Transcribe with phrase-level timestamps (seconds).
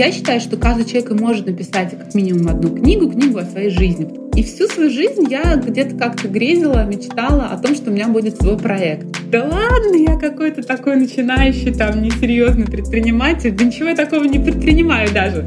[0.00, 4.08] Я считаю, что каждый человек может написать как минимум одну книгу, книгу о своей жизни.
[4.34, 8.40] И всю свою жизнь я где-то как-то грезила, мечтала о том, что у меня будет
[8.40, 9.04] свой проект.
[9.30, 13.50] Да ладно, я какой-то такой начинающий, там, несерьезный предприниматель.
[13.50, 15.44] Да ничего я такого не предпринимаю даже.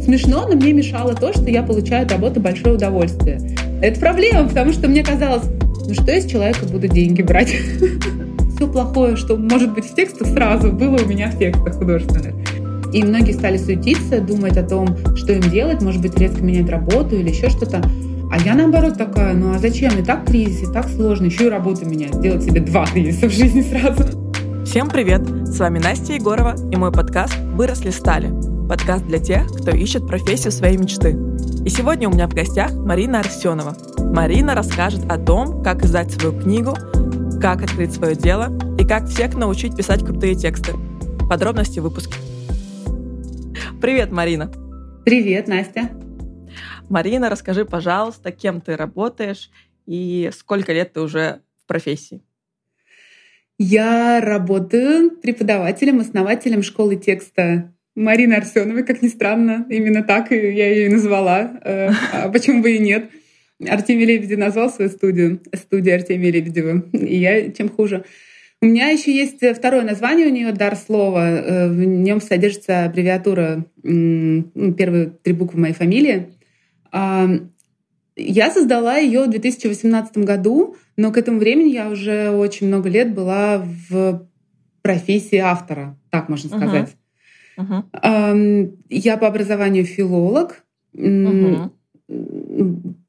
[0.00, 3.40] Смешно, но мне мешало то, что я получаю от работы большое удовольствие.
[3.82, 5.46] Это проблема, потому что мне казалось,
[5.84, 7.52] ну что я с человека буду деньги брать?
[8.54, 12.45] Все плохое, что может быть в текстах сразу, было у меня в текстах художественных.
[12.96, 17.14] И многие стали суетиться, думать о том, что им делать, может быть, резко менять работу
[17.14, 17.82] или еще что-то.
[18.32, 19.98] А я наоборот такая, ну а зачем?
[19.98, 23.32] И так кризис, и так сложно, еще и работу менять, сделать себе два кризиса в
[23.32, 24.02] жизни сразу.
[24.64, 25.20] Всем привет!
[25.46, 28.32] С вами Настя Егорова и мой подкаст «Выросли стали».
[28.66, 31.18] Подкаст для тех, кто ищет профессию своей мечты.
[31.66, 33.76] И сегодня у меня в гостях Марина Арсенова.
[33.98, 36.74] Марина расскажет о том, как издать свою книгу,
[37.42, 40.72] как открыть свое дело и как всех научить писать крутые тексты.
[41.28, 42.14] Подробности в выпуске.
[43.80, 44.50] Привет, Марина.
[45.04, 45.90] Привет, Настя.
[46.88, 49.50] Марина, расскажи, пожалуйста, кем ты работаешь
[49.84, 52.22] и сколько лет ты уже в профессии?
[53.58, 59.66] Я работаю преподавателем, основателем школы текста Марины Арсеновой, как ни странно.
[59.68, 61.60] Именно так я ее и назвала.
[61.62, 63.10] Э, а почему бы и нет?
[63.66, 66.82] Артемий Лебедев назвал свою студию, студия Артемия Лебедева.
[66.92, 68.04] И я чем хуже.
[68.62, 71.28] У меня еще есть второе название у нее «Дар слова».
[71.28, 76.32] Э, в нем содержится аббревиатура, ну, первые три буквы моей фамилии.
[78.18, 83.14] Я создала ее в 2018 году, но к этому времени я уже очень много лет
[83.14, 84.26] была в
[84.80, 86.96] профессии автора, так можно сказать.
[87.58, 87.84] Uh-huh.
[87.92, 88.78] Uh-huh.
[88.88, 90.64] Я по образованию филолог.
[90.94, 91.70] Uh-huh.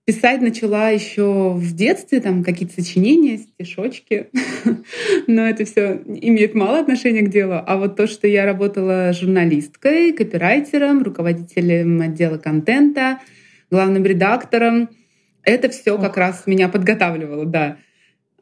[0.08, 4.30] Писать начала еще в детстве, там какие-то сочинения, стишочки,
[5.28, 7.56] но это все имеет мало отношения к делу.
[7.68, 13.20] А вот то, что я работала журналисткой, копирайтером, руководителем отдела контента,
[13.70, 14.88] главным редактором,
[15.44, 17.76] это все как раз меня подготавливало, да.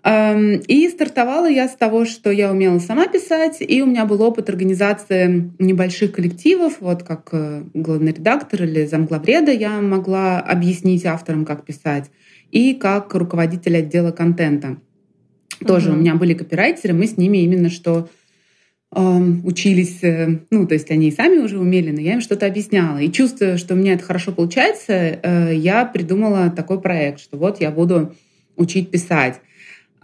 [0.06, 4.50] И стартовала я с того, что я умела сама писать, и у меня был опыт
[4.50, 11.66] организации небольших коллективов, вот как э, главный редактор или замглавреда я могла объяснить авторам, как
[11.66, 12.12] писать,
[12.52, 14.78] и как руководитель отдела контента.
[15.66, 15.98] Тоже угу.
[15.98, 18.08] у меня были копирайтеры, мы с ними именно что
[18.94, 23.00] учились, э, ну, то есть они и сами уже умели, но я им что-то объясняла.
[23.00, 27.60] И чувствуя, что у меня это хорошо получается, э, я придумала такой проект, что вот
[27.60, 28.16] я буду
[28.56, 29.42] учить писать.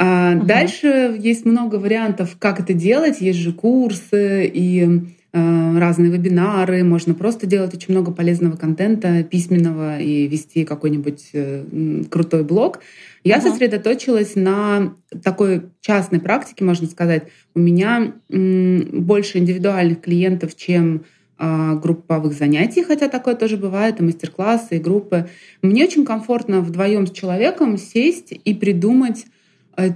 [0.02, 0.48] А угу.
[0.48, 3.22] Дальше есть много вариантов, как это делать.
[3.22, 4.84] Есть же курсы и
[5.32, 6.84] э, разные вебинары.
[6.84, 12.80] Можно просто делать очень много полезного контента письменного и вести какой-нибудь э, крутой блог.
[13.24, 13.50] Я угу.
[13.50, 17.28] сосредоточилась на такой частной практике, можно сказать.
[17.54, 21.04] У меня больше индивидуальных клиентов, чем
[21.38, 25.30] э, групповых занятий, хотя такое тоже бывает, и мастер-классы, и группы.
[25.62, 29.26] Мне очень комфортно вдвоем с человеком сесть и придумать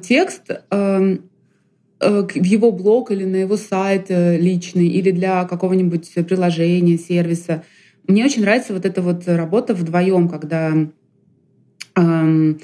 [0.01, 1.29] текст эм,
[1.99, 7.63] э, в его блог или на его сайт э, личный, или для какого-нибудь приложения, сервиса.
[8.07, 10.71] Мне очень нравится вот эта вот работа вдвоем, когда
[11.95, 12.59] эм,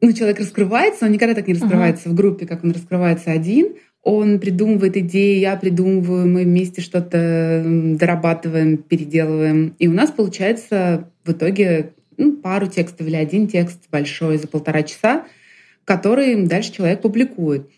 [0.00, 2.12] ну, человек раскрывается, он никогда так не раскрывается uh-huh.
[2.12, 3.74] в группе, как он раскрывается один.
[4.02, 9.74] Он придумывает идеи, я придумываю, мы вместе что-то дорабатываем, переделываем.
[9.78, 14.82] И у нас получается в итоге ну, пару текстов или один текст большой за полтора
[14.82, 15.26] часа—
[15.90, 17.68] который дальше человек публикует.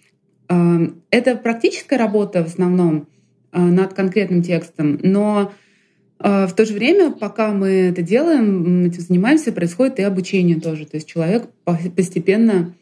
[0.46, 0.80] А,
[1.10, 3.08] это практическая работа в основном
[3.52, 5.50] а, над конкретным текстом, но
[6.18, 10.84] а, в то же время, пока мы это делаем, этим занимаемся, происходит и обучение тоже.
[10.84, 11.44] То есть человек
[11.96, 12.74] постепенно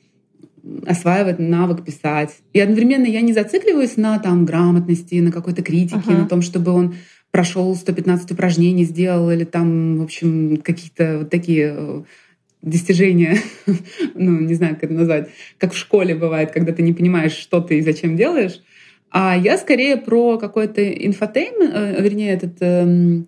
[0.84, 2.30] осваивает навык писать.
[2.52, 6.22] И одновременно я не зацикливаюсь на там грамотности, на какой-то критике, uh-huh.
[6.22, 6.96] на том, чтобы он
[7.30, 12.04] прошел 115 упражнений, сделал или там, в общем, какие-то вот такие
[12.62, 13.38] достижения,
[14.14, 15.28] ну, не знаю, как это назвать,
[15.58, 18.60] как в школе бывает, когда ты не понимаешь, что ты и зачем делаешь.
[19.10, 23.22] А я скорее про какой-то infotainment, э, вернее, этот, э,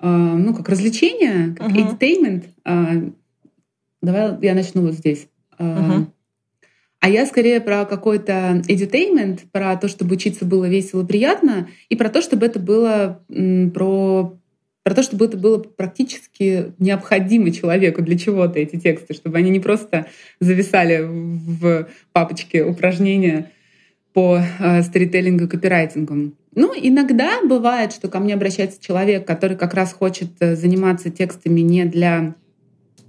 [0.00, 1.98] э, ну, как развлечение, как uh-huh.
[1.98, 2.44] entertainment.
[2.64, 3.10] Э,
[4.00, 5.26] давай я начну вот здесь.
[5.58, 6.06] Uh-huh.
[7.00, 12.10] А я скорее про какой-то edutainment, про то, чтобы учиться было весело, приятно, и про
[12.10, 13.24] то, чтобы это было
[13.72, 14.37] про
[14.88, 19.60] про то, чтобы это было практически необходимо человеку для чего-то, эти тексты, чтобы они не
[19.60, 20.06] просто
[20.40, 23.50] зависали в папочке упражнения
[24.14, 26.32] по э, сторителлингу и копирайтингу.
[26.54, 31.60] Ну, иногда бывает, что ко мне обращается человек, который как раз хочет э, заниматься текстами
[31.60, 32.34] не для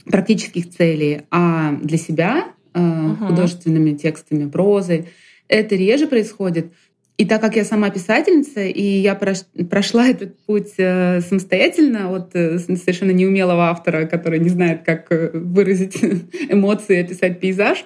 [0.03, 3.25] практических целей, а для себя, uh-huh.
[3.25, 5.05] художественными текстами, прозой.
[5.47, 6.73] Это реже происходит.
[7.19, 12.59] И так как я сама писательница, и я прошла этот путь э, самостоятельно от э,
[12.59, 16.01] совершенно неумелого автора, который не знает, как э, выразить
[16.49, 17.83] эмоции, описать пейзаж,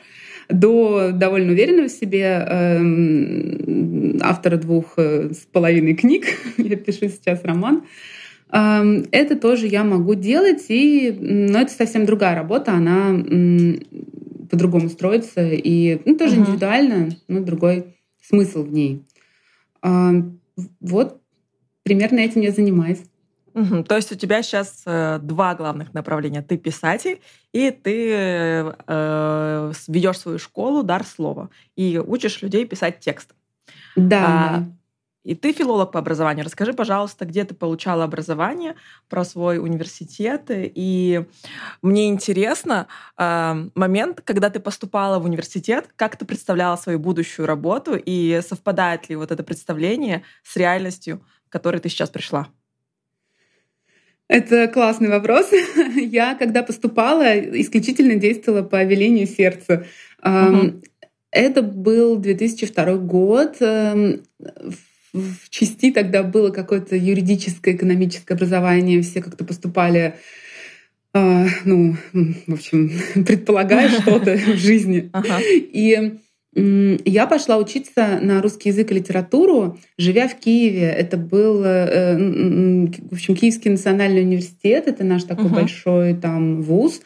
[0.50, 6.26] до довольно уверенного в себе эм, автора двух с половиной книг,
[6.58, 7.86] я пишу сейчас роман,
[8.52, 13.18] эм, это тоже я могу делать, и, но это совсем другая работа, она
[14.52, 16.40] по-другому строится, и ну, тоже uh-huh.
[16.42, 17.86] индивидуально, но другой
[18.22, 19.02] смысл в ней.
[19.84, 21.22] Вот
[21.84, 23.04] примерно этим я занимаюсь.
[23.54, 23.84] Угу.
[23.84, 26.42] То есть у тебя сейчас э, два главных направления.
[26.42, 27.22] Ты писатель,
[27.52, 33.36] и ты э, ведешь свою школу дар слова и учишь людей писать текст.
[33.96, 34.26] Да.
[34.26, 34.64] А,
[35.24, 36.46] и ты филолог по образованию.
[36.46, 38.76] Расскажи, пожалуйста, где ты получала образование,
[39.10, 40.44] про свой университет.
[40.50, 41.26] И
[41.82, 42.88] мне интересно
[43.18, 49.10] э, момент, когда ты поступала в университет, как ты представляла свою будущую работу и совпадает
[49.10, 52.48] ли вот это представление с реальностью, к которой ты сейчас пришла?
[54.28, 55.52] Это классный вопрос.
[55.96, 59.86] Я, когда поступала, исключительно действовала по велению сердца.
[60.24, 60.82] Угу.
[61.32, 63.58] Это был 2002 год.
[63.60, 64.24] Эм,
[65.14, 70.16] в части тогда было какое-то юридическое, экономическое образование, все как-то поступали
[71.14, 71.96] э, ну,
[72.48, 72.92] в общем,
[73.26, 75.12] предполагая что-то в жизни.
[75.46, 76.20] И
[76.56, 80.88] я пошла учиться на русский язык и литературу, живя в Киеве.
[80.88, 84.88] Это был, э, в общем, Киевский национальный университет.
[84.88, 87.02] Это наш такой большой там вуз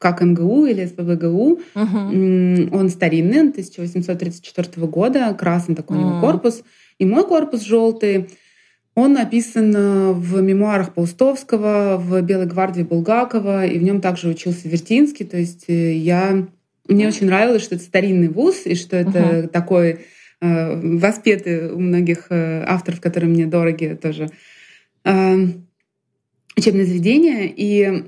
[0.00, 1.60] как МГУ или СПБГУ.
[1.74, 2.76] Угу.
[2.76, 6.62] Он старинный, он 1834 года, красный такой у него корпус.
[6.98, 8.30] И мой корпус желтый.
[8.94, 14.68] Он написан э, в мемуарах Паустовского, в «Белой гвардии» Булгакова, и в нем также учился
[14.68, 15.24] Вертинский.
[15.24, 16.48] То есть э, я...
[16.88, 19.48] Мне очень нравилось, что это старинный вуз, и что это угу.
[19.48, 20.00] такой
[20.40, 24.30] э, воспетый у многих э, авторов, которые мне дороги тоже,
[25.04, 25.36] э,
[26.56, 27.52] учебное заведение.
[27.54, 28.04] И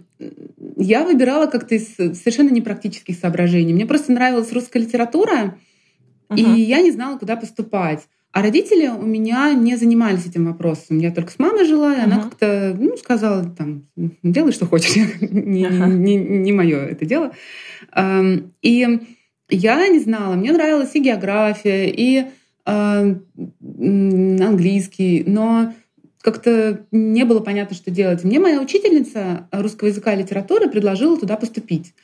[0.77, 3.73] я выбирала как-то из совершенно непрактических соображений.
[3.75, 5.57] Мне просто нравилась русская литература,
[6.29, 6.37] uh-huh.
[6.37, 8.09] и я не знала, куда поступать.
[8.33, 10.99] А родители у меня не занимались этим вопросом.
[10.99, 12.05] Я только с мамой жила, и uh-huh.
[12.05, 13.85] она как-то ну, сказала, там,
[14.23, 15.03] делай, что хочешь, не,
[15.67, 15.93] uh-huh.
[15.93, 17.33] не, не, не мое это дело.
[18.63, 19.01] И
[19.51, 22.25] я не знала, мне нравилась и география, и
[23.85, 25.75] английский, но
[26.23, 28.25] как-то не было понятно, что делать.
[28.25, 31.95] Мне моя учительница русского языка и литературы предложила туда поступить.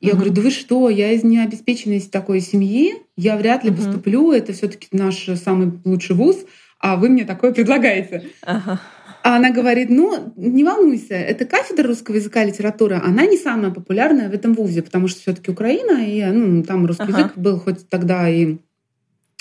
[0.00, 0.14] Я uh-huh.
[0.14, 3.76] говорю, да вы что, я из необеспеченной такой семьи, я вряд ли uh-huh.
[3.76, 6.36] поступлю, это все таки наш самый лучший вуз,
[6.78, 8.28] а вы мне такое предлагаете.
[8.44, 8.78] Uh-huh.
[9.24, 13.72] А она говорит, ну, не волнуйся, это кафедра русского языка и литературы, она не самая
[13.72, 17.18] популярная в этом вузе, потому что все таки Украина, и ну, там русский uh-huh.
[17.18, 18.58] язык был хоть тогда и...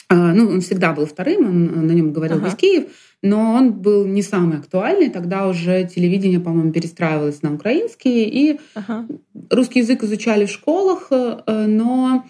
[0.09, 2.45] А, ну, он всегда был вторым, он на нем говорил uh-huh.
[2.45, 2.85] весь Киев,
[3.21, 5.09] но он был не самый актуальный.
[5.09, 9.05] Тогда уже телевидение, по-моему, перестраивалось на украинский, и ага.
[9.49, 12.25] русский язык изучали в школах, э, но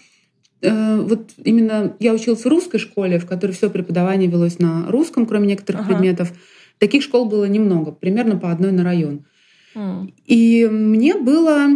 [0.61, 5.27] э, вот именно я училась в русской школе, в которой все преподавание велось на русском,
[5.27, 5.89] кроме некоторых ага.
[5.89, 6.33] предметов.
[6.79, 9.25] Таких школ было немного, примерно по одной на район.
[9.75, 10.13] Mm.
[10.25, 11.67] И мне было...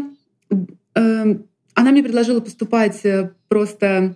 [0.96, 1.36] Э,
[1.74, 3.02] она мне предложила поступать
[3.48, 4.16] просто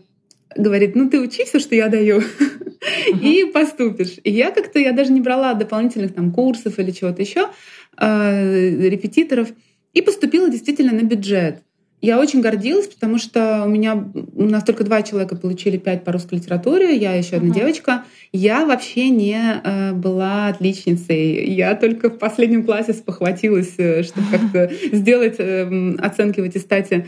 [0.55, 3.19] говорит, ну ты учи все, что я даю, uh-huh.
[3.21, 4.15] и поступишь.
[4.23, 7.49] И я как-то, я даже не брала дополнительных там курсов или чего-то еще,
[7.97, 9.49] э, репетиторов,
[9.93, 11.61] и поступила действительно на бюджет.
[12.01, 13.95] Я очень гордилась, потому что у меня
[14.35, 17.55] у нас только два человека получили пять по русской литературе, я еще одна uh-huh.
[17.55, 18.03] девочка.
[18.31, 21.49] Я вообще не э, была отличницей.
[21.51, 27.07] Я только в последнем классе спохватилась, э, чтобы как-то сделать э, оценки в аттестате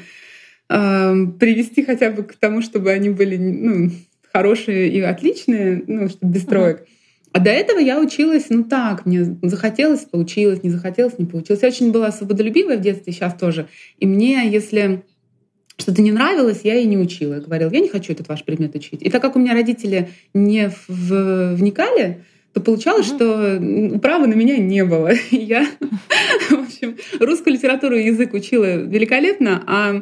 [0.68, 3.92] привести хотя бы к тому, чтобы они были ну,
[4.34, 6.86] хорошие и отличные, ну, чтобы без троек.
[7.34, 11.62] А до этого я училась, ну так, мне захотелось, получилось, не захотелось, не получилось.
[11.62, 13.68] Я очень была свободолюбивая в детстве, сейчас тоже.
[14.00, 15.04] И мне, если
[15.78, 17.36] что-то не нравилось, я и не учила.
[17.36, 19.02] Я говорила, я не хочу этот ваш предмет учить.
[19.04, 23.92] И так как у меня родители не в, вникали, то получалось, uh-huh.
[23.94, 25.12] что права на меня не было.
[25.32, 25.68] И я,
[26.50, 30.02] в общем, русскую литературу и язык учила великолепно, а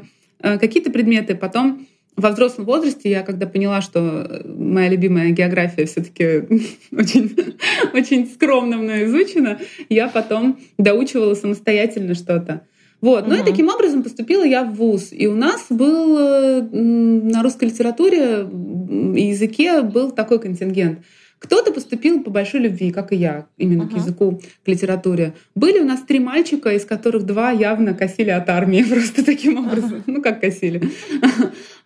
[0.59, 1.35] какие-то предметы.
[1.35, 6.25] Потом во взрослом возрасте я, когда поняла, что моя любимая география все-таки
[6.91, 7.55] очень,
[7.93, 9.59] очень скромно мной изучена,
[9.89, 12.61] я потом доучивала самостоятельно что-то.
[13.01, 13.27] Вот.
[13.27, 13.41] Ну угу.
[13.41, 15.09] и таким образом поступила я в ВУЗ.
[15.11, 18.47] И у нас был э, на русской литературе
[19.15, 20.99] и языке был такой контингент.
[21.45, 23.93] Кто-то поступил по большой любви, как и я, именно uh-huh.
[23.93, 25.35] к языку, к литературе.
[25.53, 29.99] Были у нас три мальчика, из которых два явно косили от армии просто таким образом.
[29.99, 30.03] Uh-huh.
[30.07, 30.81] Ну, как косили.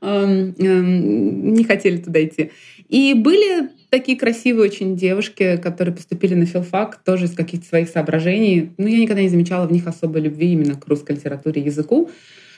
[0.01, 2.51] Не хотели туда идти.
[2.87, 8.71] И были такие красивые очень девушки, которые поступили на филфак тоже из каких-то своих соображений.
[8.77, 11.65] Но ну, я никогда не замечала в них особой любви именно к русской литературе и
[11.65, 12.09] языку.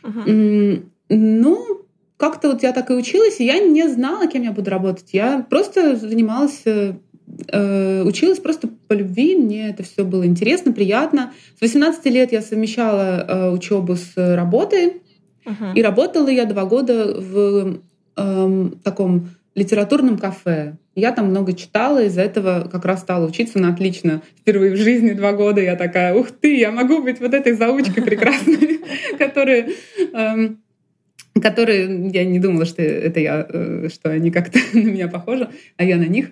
[0.03, 0.83] Uh-huh.
[1.09, 1.80] Ну,
[2.21, 5.09] как-то вот я так и училась, и я не знала, кем я буду работать.
[5.11, 6.93] Я просто занималась э,
[7.47, 11.33] э училась просто по любви, мне это все было интересно, приятно.
[11.57, 15.01] С 18 лет я совмещала э, учебу с работой,
[15.45, 15.73] uh-huh.
[15.73, 17.79] и работала я два года в
[18.15, 20.77] э, таком литературном кафе.
[20.93, 24.21] Я там много читала, из-за этого как раз стала учиться на отлично.
[24.39, 28.03] Впервые в жизни два года я такая, ух ты, я могу быть вот этой заучкой
[28.03, 28.81] прекрасной,
[29.17, 29.69] которая
[30.13, 30.59] эм,
[31.39, 35.83] которые я не думала, что это я, э, что они как-то на меня похожи, а
[35.83, 36.31] я на них.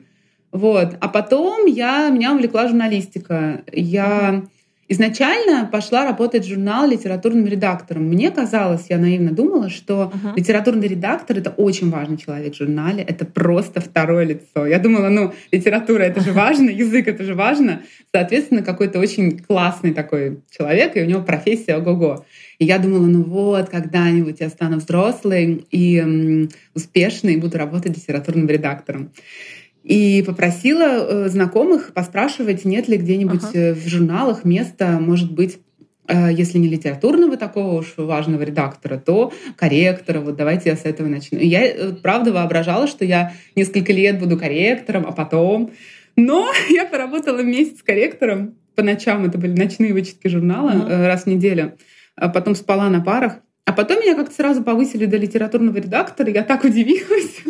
[0.51, 0.95] Вот.
[0.99, 3.61] А потом я, меня увлекла журналистика.
[3.71, 4.43] Я
[4.89, 8.05] изначально пошла работать в журнал литературным редактором.
[8.05, 10.33] Мне казалось, я наивно думала, что uh-huh.
[10.35, 14.65] литературный редактор— это очень важный человек в журнале, это просто второе лицо.
[14.65, 17.83] Я думала, ну, литература— это же важно, язык— это же важно.
[18.11, 22.25] Соответственно, какой-то очень классный такой человек, и у него профессия ого-го.
[22.59, 28.47] И я думала, ну вот, когда-нибудь я стану взрослой и успешной, и буду работать литературным
[28.47, 29.11] редактором.
[29.83, 33.57] И попросила э, знакомых поспрашивать, нет ли где-нибудь ага.
[33.57, 35.59] Э, в журналах места, может быть,
[36.07, 40.19] э, если не литературного такого уж важного редактора, то корректора.
[40.19, 41.39] Вот давайте я с этого начну.
[41.39, 45.71] И я, правда, воображала, что я несколько лет буду корректором, а потом...
[46.17, 48.55] Но я поработала месяц корректором.
[48.75, 51.07] По ночам это были ночные вычетки журнала ага.
[51.07, 51.73] раз в неделю
[52.19, 53.39] а потом спала на парах.
[53.65, 57.43] А потом меня как-то сразу повысили до литературного редактора, я так удивилась.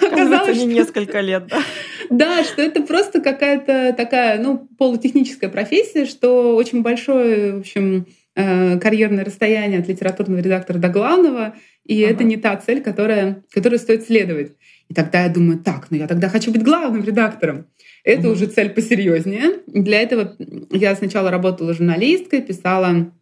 [0.00, 1.62] Оказалось, не несколько лет, да?
[2.10, 8.78] Да, что это просто какая-то такая, ну, полутехническая профессия, что очень большое, в общем, э,
[8.78, 11.54] карьерное расстояние от литературного редактора до главного,
[11.86, 12.14] и ага.
[12.14, 14.52] это не та цель, которая, которую стоит следовать.
[14.88, 17.66] И тогда я думаю, так, ну я тогда хочу быть главным редактором.
[18.04, 18.30] Это ага.
[18.30, 19.60] уже цель посерьезнее.
[19.66, 20.36] Для этого
[20.70, 23.12] я сначала работала журналисткой, писала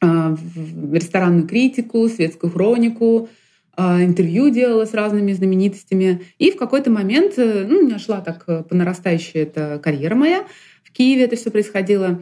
[0.00, 3.28] ресторанную критику, светскую хронику,
[3.80, 6.22] а, интервью делала с разными знаменитостями.
[6.38, 10.16] И в какой-то момент, э, ну, у меня шла так э, по нарастающей эта карьера
[10.16, 10.44] моя.
[10.82, 12.20] В Киеве это все происходило.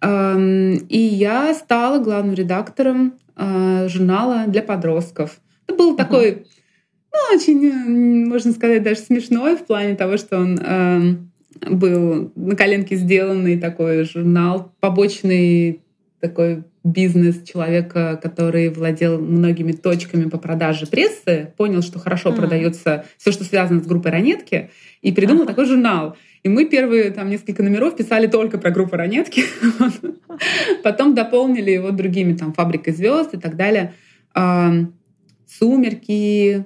[0.00, 5.40] И я стала главным редактором журнала для подростков.
[5.66, 5.96] Это был uh-huh.
[5.96, 6.46] такой,
[7.12, 11.30] ну, очень, э, можно сказать, даже смешной в плане того, что он
[11.68, 15.80] был на коленке сделанный такой журнал, побочный
[16.20, 22.36] такой бизнес человека, который владел многими точками по продаже прессы, понял, что хорошо mm.
[22.36, 24.70] продается все, что связано с группой Ранетки,
[25.02, 25.48] и придумал uh-huh.
[25.48, 26.16] такой журнал.
[26.42, 29.44] И мы первые там несколько номеров писали только про группу Ранетки.
[30.82, 33.94] Потом дополнили его другими, там, «Фабрикой звезд» и так далее.
[35.46, 36.64] «Сумерки»,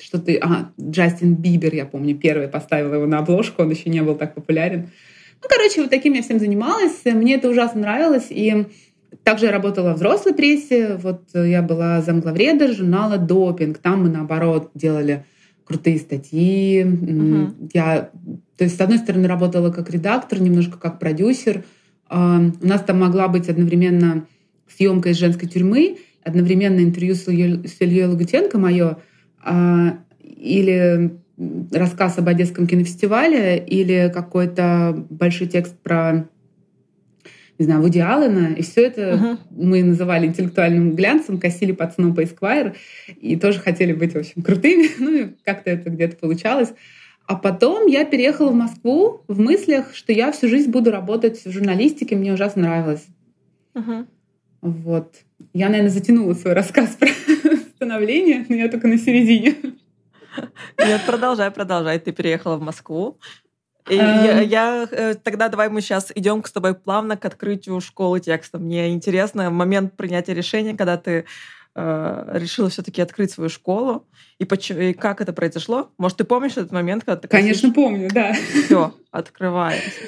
[0.00, 0.32] что-то...
[0.42, 4.34] А, Джастин Бибер, я помню, первый поставил его на обложку, он еще не был так
[4.34, 4.90] популярен.
[5.42, 7.04] Ну, короче, вот таким я всем занималась.
[7.04, 8.26] Мне это ужасно нравилось.
[8.30, 8.66] И
[9.22, 10.96] также я работала в взрослой прессе.
[10.96, 13.78] Вот я была замглавреда журнала «Допинг».
[13.78, 15.24] Там мы, наоборот, делали
[15.64, 16.82] крутые статьи.
[16.82, 17.70] Uh-huh.
[17.72, 18.10] Я,
[18.56, 21.64] то есть, с одной стороны, работала как редактор, немножко как продюсер.
[22.08, 24.26] А, у нас там могла быть одновременно
[24.68, 28.98] съемка из женской тюрьмы, одновременно интервью с Ильей Лагутенко мое,
[29.42, 31.18] а, или
[31.72, 36.28] рассказ об Одесском кинофестивале или какой-то большой текст про
[37.58, 39.38] не знаю, Вуди Аллена, и все это uh-huh.
[39.50, 42.74] мы называли интеллектуальным глянцем, косили под Snoop Esquire,
[43.20, 46.70] и тоже хотели быть, в общем, крутыми, ну и как-то это где-то получалось.
[47.26, 51.50] А потом я переехала в Москву в мыслях, что я всю жизнь буду работать в
[51.50, 53.04] журналистике, мне ужасно нравилось.
[53.74, 54.06] Uh-huh.
[54.62, 55.16] Вот.
[55.52, 57.08] Я, наверное, затянула свой рассказ про
[57.74, 59.54] становление, но я только на середине.
[60.78, 61.98] Нет, продолжай, продолжай.
[61.98, 63.18] Ты переехала в Москву.
[63.88, 68.20] И я, я э, тогда давай мы сейчас идем с тобой плавно к открытию школы
[68.20, 68.58] текста.
[68.58, 71.24] Мне интересно момент принятия решения, когда ты
[71.74, 74.06] э, решила все-таки открыть свою школу
[74.38, 75.90] и, почему, и как это произошло.
[75.98, 78.34] Может, ты помнишь этот момент, когда ты конечно помню, да.
[78.64, 80.00] Все, открываемся.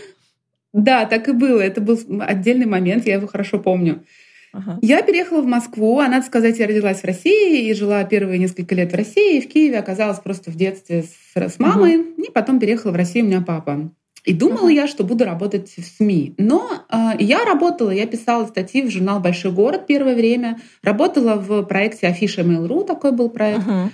[0.73, 1.61] Да, так и было.
[1.61, 4.05] Это был отдельный момент, я его хорошо помню.
[4.53, 4.79] Ага.
[4.83, 8.75] Я переехала в Москву, а надо сказать, я родилась в России и жила первые несколько
[8.75, 12.23] лет в России, и в Киеве оказалась просто в детстве с, с мамой, угу.
[12.23, 13.91] и потом переехала в Россию, у меня папа.
[14.25, 16.35] И думала uh я, что буду работать в СМИ.
[16.39, 21.65] Но э, я работала, я писала статьи в журнал «Большой город» первое время, работала в
[21.65, 23.67] проекте Афиша Mail.ru, такой был проект.
[23.67, 23.89] uh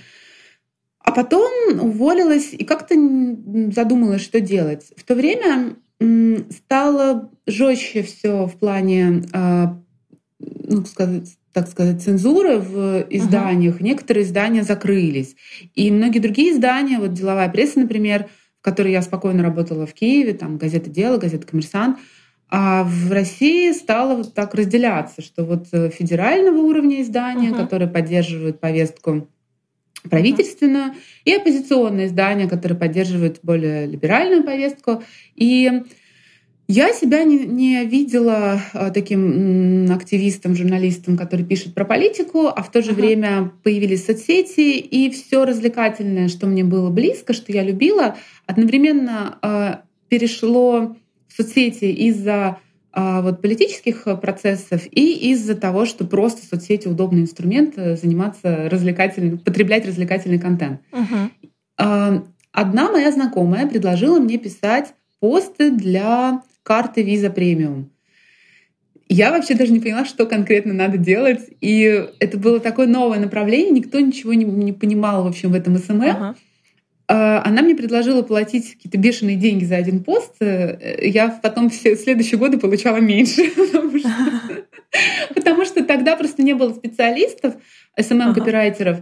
[1.00, 1.50] А потом
[1.80, 2.94] уволилась и как-то
[3.74, 4.92] задумалась, что делать.
[4.96, 5.76] В то время
[6.50, 9.78] стало жестче все в плане, а,
[10.40, 13.80] ну, сказать, так сказать, цензуры в изданиях.
[13.80, 13.84] Uh-huh.
[13.84, 15.34] Некоторые издания закрылись.
[15.74, 18.28] И многие другие издания, вот деловая пресса, например,
[18.60, 21.98] в которой я спокойно работала в Киеве, там газета «Дело», газета «Коммерсант»,
[22.50, 27.62] а в России стало вот так разделяться, что вот э, федерального уровня издания, uh-huh.
[27.62, 29.28] которые поддерживают повестку
[30.08, 30.96] правительственную, uh-huh.
[31.24, 35.02] и оппозиционные издания, которые поддерживают более либеральную повестку.
[35.34, 35.82] И
[36.70, 42.70] я себя не, не видела а, таким активистом, журналистом, который пишет про политику, а в
[42.70, 42.94] то же uh-huh.
[42.94, 49.74] время появились соцсети, и все развлекательное, что мне было близко, что я любила, одновременно э,
[50.10, 50.94] перешло
[51.28, 52.58] в соцсети из-за
[52.92, 59.86] э, вот, политических процессов и из-за того, что просто соцсети удобный инструмент заниматься развлекательным, потреблять
[59.86, 60.82] развлекательный контент.
[60.92, 61.30] Uh-huh.
[61.78, 62.20] Э,
[62.52, 67.86] одна моя знакомая предложила мне писать посты для карты Visa Premium.
[69.08, 71.40] Я вообще даже не поняла, что конкретно надо делать.
[71.62, 75.78] И это было такое новое направление, никто ничего не, не понимал, в общем, в этом
[75.78, 76.02] SMM.
[76.02, 76.36] Ага.
[77.08, 80.34] А, она мне предложила платить какие-то бешеные деньги за один пост.
[80.40, 83.50] Э, я потом все следующие годы получала меньше.
[85.34, 87.54] Потому что тогда просто не было специалистов,
[87.98, 88.98] СММ-копирайтеров.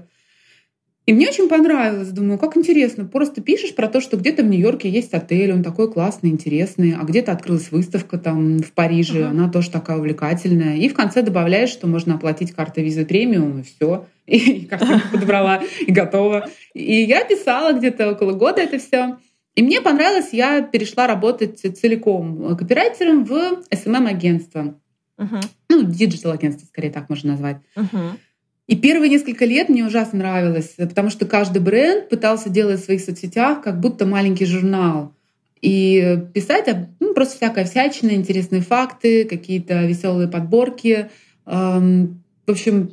[1.07, 2.09] И мне очень понравилось.
[2.09, 3.05] Думаю, как интересно.
[3.05, 7.05] Просто пишешь про то, что где-то в Нью-Йорке есть отель, он такой классный, интересный, а
[7.05, 9.31] где-то открылась выставка там в Париже, uh-huh.
[9.31, 10.77] она тоже такая увлекательная.
[10.79, 14.07] И в конце добавляешь, что можно оплатить картой визы премиум, и все.
[14.27, 16.49] И картинку подобрала, и готова.
[16.75, 19.19] И я писала где-то около года это все.
[19.55, 24.75] И мне понравилось, я перешла работать целиком копирайтером в SMM-агентство.
[25.17, 25.45] Угу.
[25.69, 27.59] Ну, digital-агентство, скорее так можно назвать.
[27.77, 28.19] Uh-huh.
[28.67, 33.01] И первые несколько лет мне ужасно нравилось, потому что каждый бренд пытался делать в своих
[33.01, 35.15] соцсетях как будто маленький журнал.
[35.63, 36.67] И писать
[37.01, 41.11] ну, просто всякая всячина, интересные факты, какие-то веселые подборки.
[41.47, 42.91] Эм, в общем,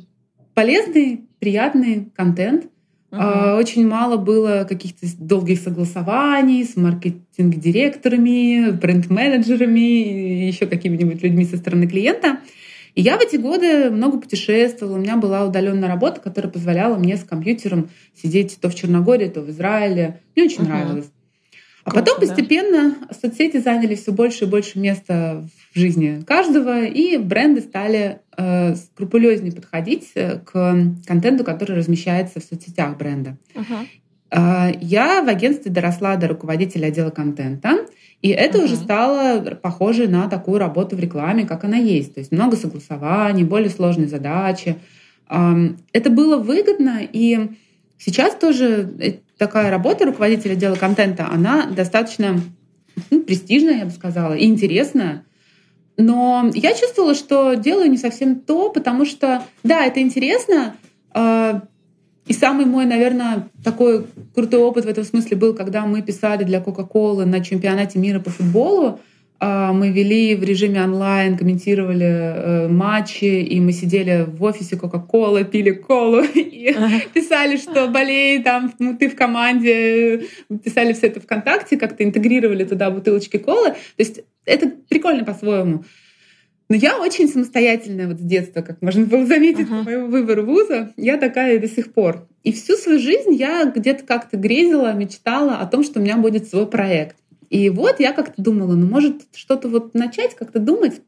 [0.54, 2.66] полезный, приятный контент.
[3.10, 3.58] Uh-huh.
[3.58, 12.38] Очень мало было каких-то долгих согласований с маркетинг-директорами, бренд-менеджерами, еще какими-нибудь людьми со стороны клиента.
[12.94, 17.16] И я в эти годы много путешествовала, у меня была удаленная работа, которая позволяла мне
[17.16, 20.20] с компьютером сидеть то в Черногории, то в Израиле.
[20.34, 20.68] Мне очень uh-huh.
[20.68, 21.06] нравилось.
[21.82, 23.14] А Круто, потом постепенно да.
[23.14, 29.52] соцсети заняли все больше и больше места в жизни каждого, и бренды стали э, скрупулезнее
[29.52, 30.52] подходить э, к
[31.06, 33.36] контенту, который размещается в соцсетях бренда.
[33.54, 33.86] Uh-huh.
[34.30, 37.86] Э, я в агентстве доросла до руководителя отдела контента,
[38.24, 38.64] и это uh-huh.
[38.64, 42.14] уже стало похоже на такую работу в рекламе, как она есть.
[42.14, 44.76] То есть много согласований, более сложные задачи.
[45.28, 47.50] Это было выгодно, и
[47.98, 52.40] сейчас тоже э, такая работа руководителя отдела контента, она достаточно
[53.10, 55.26] ну, престижная, я бы сказала, и интересная.
[55.98, 60.76] Но я чувствовала, что делаю не совсем то, потому что, да, это интересно,
[61.12, 61.64] а,
[62.26, 66.60] и самый мой, наверное, такой крутой опыт в этом смысле был, когда мы писали для
[66.60, 69.00] Кока-Колы на чемпионате мира по футболу.
[69.40, 75.44] А, мы вели в режиме онлайн, комментировали э, матчи, и мы сидели в офисе Кока-Колы,
[75.44, 77.00] пили колу и ага.
[77.12, 80.22] писали, что болей, там, ну, ты в команде,
[80.64, 83.70] писали все это ВКонтакте, как-то интегрировали туда бутылочки колы.
[83.70, 85.84] То есть это прикольно по-своему.
[86.68, 89.80] Но я очень самостоятельная вот с детства, как можно было заметить uh-huh.
[89.80, 90.94] по моему выбору вуза.
[90.96, 92.26] Я такая до сих пор.
[92.42, 96.48] И всю свою жизнь я где-то как-то грезила, мечтала о том, что у меня будет
[96.48, 97.16] свой проект.
[97.50, 101.00] И вот я как-то думала, ну, может, что-то вот начать как-то думать.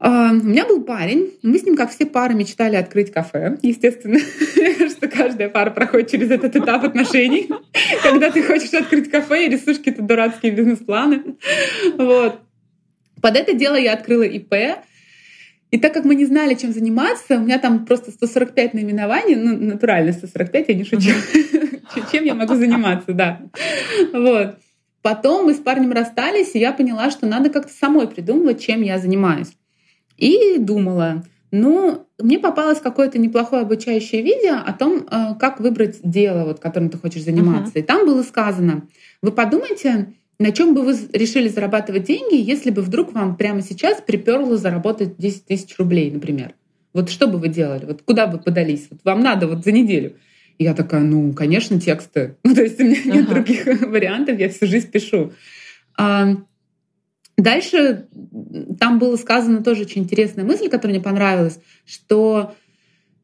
[0.00, 3.56] Uh, у меня был парень, мы с ним, как все пары, мечтали открыть кафе.
[3.62, 4.18] Естественно,
[4.90, 7.48] что каждая пара проходит через этот этап отношений,
[8.02, 11.36] когда ты хочешь открыть кафе и рисуешь какие-то дурацкие бизнес-планы.
[11.96, 12.40] Вот.
[13.22, 14.52] Под это дело я открыла ИП.
[15.70, 19.56] И так как мы не знали, чем заниматься, у меня там просто 145 наименований, ну,
[19.56, 21.12] натурально 145, я не шучу.
[22.12, 23.40] Чем я могу заниматься, да.
[24.12, 24.56] Вот.
[25.00, 28.98] Потом мы с парнем расстались, и я поняла, что надо как-то самой придумывать, чем я
[28.98, 29.52] занимаюсь.
[30.18, 36.44] И думала, ну, мне попалось какое-то неплохое обучающее видео о том, э, как выбрать дело,
[36.44, 37.78] вот, которым ты хочешь заниматься.
[37.78, 38.88] И там было сказано,
[39.22, 44.00] вы подумайте, на чем бы вы решили зарабатывать деньги, если бы вдруг вам прямо сейчас
[44.00, 46.54] приперло заработать 10 тысяч рублей, например?
[46.92, 47.86] Вот что бы вы делали?
[47.86, 48.88] Вот куда бы подались?
[48.90, 50.16] Вот вам надо вот за неделю.
[50.58, 52.36] И я такая, ну, конечно, тексты.
[52.44, 53.34] Ну, то есть у меня нет ага.
[53.34, 55.32] других вариантов, я всю жизнь пишу.
[55.96, 56.36] А,
[57.36, 58.06] дальше
[58.78, 62.54] там было сказано тоже очень интересная мысль, которая мне понравилась, что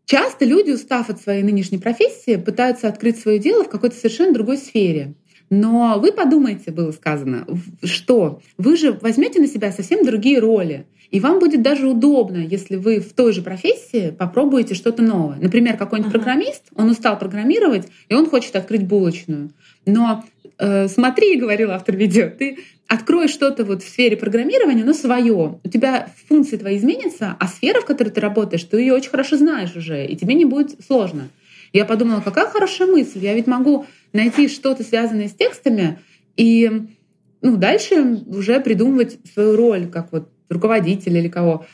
[0.07, 4.57] часто люди, устав от своей нынешней профессии, пытаются открыть свое дело в какой-то совершенно другой
[4.57, 5.15] сфере.
[5.51, 7.47] Но вы подумайте, было сказано,
[7.83, 10.87] что вы же возьмете на себя совсем другие роли.
[11.11, 15.39] И вам будет даже удобно, если вы в той же профессии попробуете что-то новое.
[15.41, 16.17] Например, какой-нибудь uh-huh.
[16.17, 19.51] программист, он устал программировать, и он хочет открыть булочную.
[19.87, 20.25] Но
[20.59, 22.59] э, смотри, говорил автор видео, ты
[22.89, 25.59] открой что-то вот в сфере программирования, но свое.
[25.63, 29.37] У тебя функции твои изменятся, а сфера, в которой ты работаешь, ты ее очень хорошо
[29.39, 31.29] знаешь уже, и тебе не будет сложно.
[31.73, 33.19] Я подумала, какая хорошая мысль.
[33.21, 35.99] Я ведь могу найти что-то связанное с текстами
[36.37, 36.89] и
[37.41, 41.67] ну, дальше уже придумывать свою роль, как вот руководителя или кого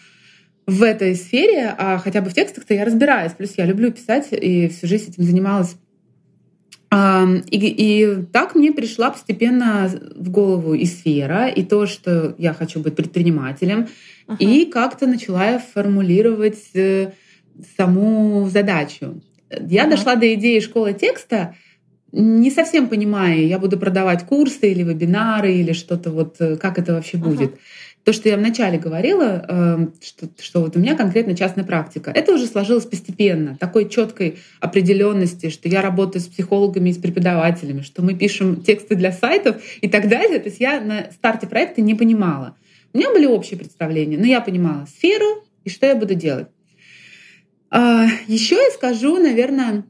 [0.67, 3.33] в этой сфере, а хотя бы в текстах-то я разбираюсь.
[3.33, 5.77] Плюс я люблю писать и всю жизнь этим занималась.
[6.93, 12.79] И, и так мне пришла постепенно в голову и сфера, и то, что я хочу
[12.79, 13.89] быть предпринимателем,
[14.29, 14.37] uh-huh.
[14.39, 17.11] и как-то начала я формулировать э,
[17.77, 19.21] саму задачу.
[19.51, 19.91] Я uh-huh.
[19.91, 21.57] дошла до идеи школы текста,
[22.15, 26.95] не совсем понимая, я буду продавать курсы или вебинары или что-то вот, э, как это
[26.95, 27.51] вообще будет.
[27.51, 27.59] Uh-huh.
[28.05, 32.33] То, что я вначале говорила, эм, что, что вот у меня конкретно частная практика, это
[32.33, 38.03] уже сложилось постепенно, такой четкой определенности, что я работаю с психологами и с преподавателями, что
[38.03, 40.39] мы пишем тексты для сайтов и так далее.
[40.39, 42.57] То есть я на старте проекта не понимала.
[42.93, 46.49] У меня были общие представления, но я понимала сферу и что я буду делать.
[47.71, 49.85] А, Еще я скажу, наверное,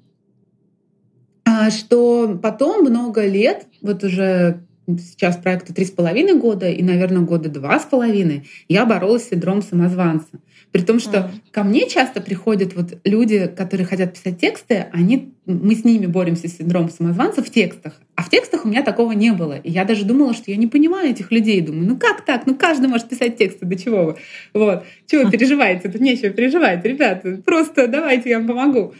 [1.70, 4.61] что потом много лет, вот уже
[4.98, 9.30] сейчас проекту три с половиной года, и, наверное, года два с половиной, я боролась с
[9.30, 10.40] синдромом самозванца.
[10.72, 11.30] При том, что mm.
[11.52, 16.48] ко мне часто приходят вот люди, которые хотят писать тексты, они, мы с ними боремся
[16.48, 18.00] с синдромом самозванца в текстах.
[18.16, 19.57] А в текстах у меня такого не было.
[19.57, 21.61] И я даже думала, что я не понимаю этих людей.
[21.61, 22.46] Думаю, ну как так?
[22.46, 24.16] Ну каждый может писать тексты, до чего вы?
[24.52, 24.85] Вот.
[25.07, 25.88] Чего вы переживаете?
[25.88, 27.40] Тут нечего переживать, ребята.
[27.44, 28.94] Просто давайте я вам помогу.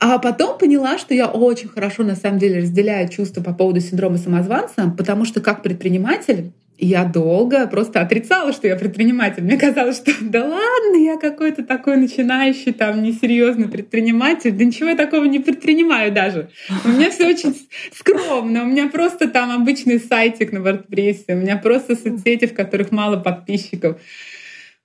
[0.00, 4.16] А потом поняла, что я очень хорошо на самом деле разделяю чувства по поводу синдрома
[4.16, 9.42] самозванца, потому что как предприниматель я долго просто отрицала, что я предприниматель.
[9.42, 14.52] Мне казалось, что да ладно, я какой-то такой начинающий, там, несерьезный предприниматель.
[14.52, 16.50] Да ничего я такого не предпринимаю даже.
[16.84, 17.56] У меня все очень
[17.92, 18.62] скромно.
[18.62, 21.24] У меня просто там обычный сайтик на WordPress.
[21.28, 24.00] У меня просто соцсети, в которых мало подписчиков.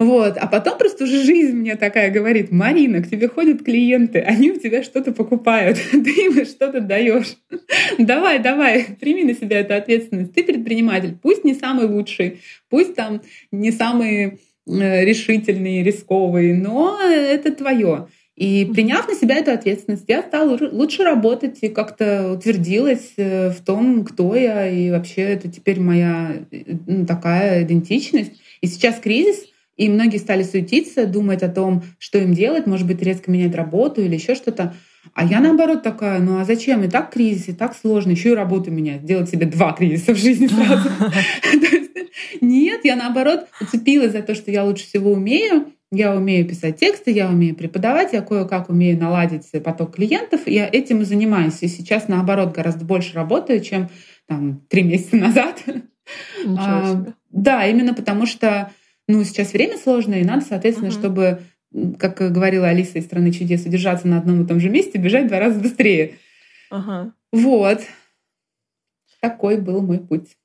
[0.03, 0.37] Вот.
[0.37, 4.59] А потом просто уже жизнь мне такая говорит, Марина, к тебе ходят клиенты, они у
[4.59, 7.37] тебя что-то покупают, ты им что-то даешь.
[7.97, 10.33] давай, давай, прими на себя эту ответственность.
[10.33, 13.21] Ты предприниматель, пусть не самый лучший, пусть там
[13.53, 18.07] не самый э, решительный, рисковый, но это твое.
[18.35, 23.63] И приняв на себя эту ответственность, я стала лучше работать и как-то утвердилась э, в
[23.63, 28.33] том, кто я, и вообще это теперь моя э, ну, такая идентичность.
[28.59, 33.01] И сейчас кризис— и многие стали суетиться, думать о том, что им делать, может быть,
[33.01, 34.73] резко менять работу или еще что-то.
[35.13, 36.83] А я наоборот такая, ну а зачем?
[36.83, 40.17] И так кризис, и так сложно, еще и работу менять, делать себе два кризиса в
[40.17, 40.89] жизни сразу.
[42.41, 45.67] Нет, я наоборот уцепилась за то, что я лучше всего умею.
[45.91, 50.41] Я умею писать тексты, я умею преподавать, я кое-как умею наладить поток клиентов.
[50.47, 51.62] Я этим и занимаюсь.
[51.62, 53.89] И сейчас, наоборот, гораздо больше работаю, чем
[54.27, 55.63] там три месяца назад.
[56.57, 58.71] А, да, именно потому что
[59.07, 60.91] ну, сейчас время сложное, и надо, соответственно, uh-huh.
[60.91, 61.41] чтобы,
[61.99, 65.39] как говорила Алиса из «Страны чудес», удержаться на одном и том же месте, бежать два
[65.39, 66.15] раза быстрее.
[66.71, 67.11] Uh-huh.
[67.31, 67.81] Вот.
[69.19, 70.37] Такой был мой путь.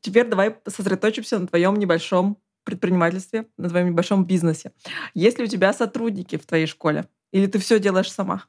[0.00, 4.72] Теперь давай сосредоточимся на твоем небольшом предпринимательстве, на твоем небольшом бизнесе.
[5.14, 7.08] Есть ли у тебя сотрудники в твоей школе?
[7.32, 8.46] Или ты все делаешь сама?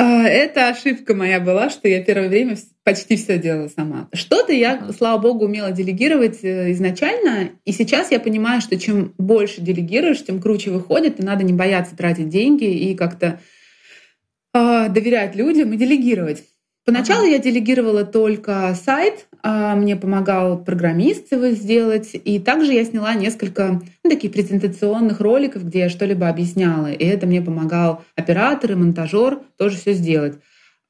[0.00, 4.08] А, это ошибка моя была, что я первое время почти все делала сама.
[4.12, 9.60] Что-то я, слава богу, умела делегировать э, изначально, и сейчас я понимаю, что чем больше
[9.60, 13.40] делегируешь, тем круче выходит, и надо не бояться тратить деньги и как-то
[14.54, 16.44] э, доверять людям и делегировать.
[16.88, 17.32] Поначалу ага.
[17.32, 23.82] я делегировала только сайт, а мне помогал программист его сделать, и также я сняла несколько
[24.02, 29.40] ну, таких презентационных роликов, где я что-либо объясняла, и это мне помогал оператор и монтажер
[29.58, 30.38] тоже все сделать.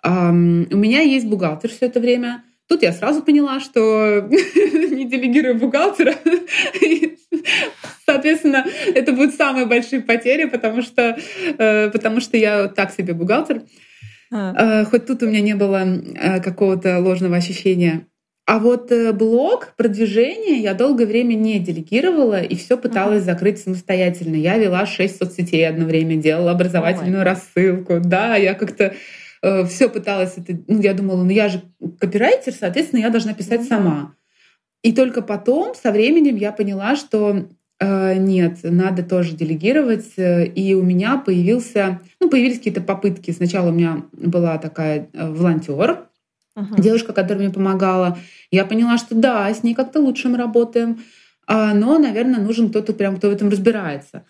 [0.04, 2.44] У меня есть бухгалтер все это время.
[2.68, 6.14] Тут я сразу поняла, что не делегирую бухгалтера.
[8.06, 11.18] Соответственно, это будут самые большие потери, потому что,
[11.58, 13.64] э, потому что я так себе бухгалтер.
[14.30, 14.82] А.
[14.82, 18.06] Э, хоть тут у меня не было э, какого-то ложного ощущения.
[18.48, 23.32] А вот э, блог продвижения я долгое время не делегировала и все пыталась ага.
[23.32, 24.36] закрыть самостоятельно.
[24.36, 27.24] Я вела шесть соцсетей одно время, делала образовательную Ой.
[27.24, 28.00] рассылку.
[28.00, 28.94] Да, я как-то
[29.42, 30.58] э, все пыталась это.
[30.66, 31.60] Ну, я думала, ну я же
[32.00, 34.14] копирайтер, соответственно, я должна писать сама.
[34.82, 37.48] И только потом, со временем, я поняла, что
[37.80, 40.14] нет, надо тоже делегировать.
[40.16, 43.30] И у меня появился, ну, появились какие-то попытки.
[43.30, 46.08] Сначала у меня была такая э, волонтер,
[46.58, 46.80] uh-huh.
[46.80, 48.18] девушка, которая мне помогала.
[48.50, 51.02] Я поняла, что да, с ней как-то лучше мы работаем.
[51.46, 54.24] А, но, наверное, нужен кто-то прям, кто в этом разбирается.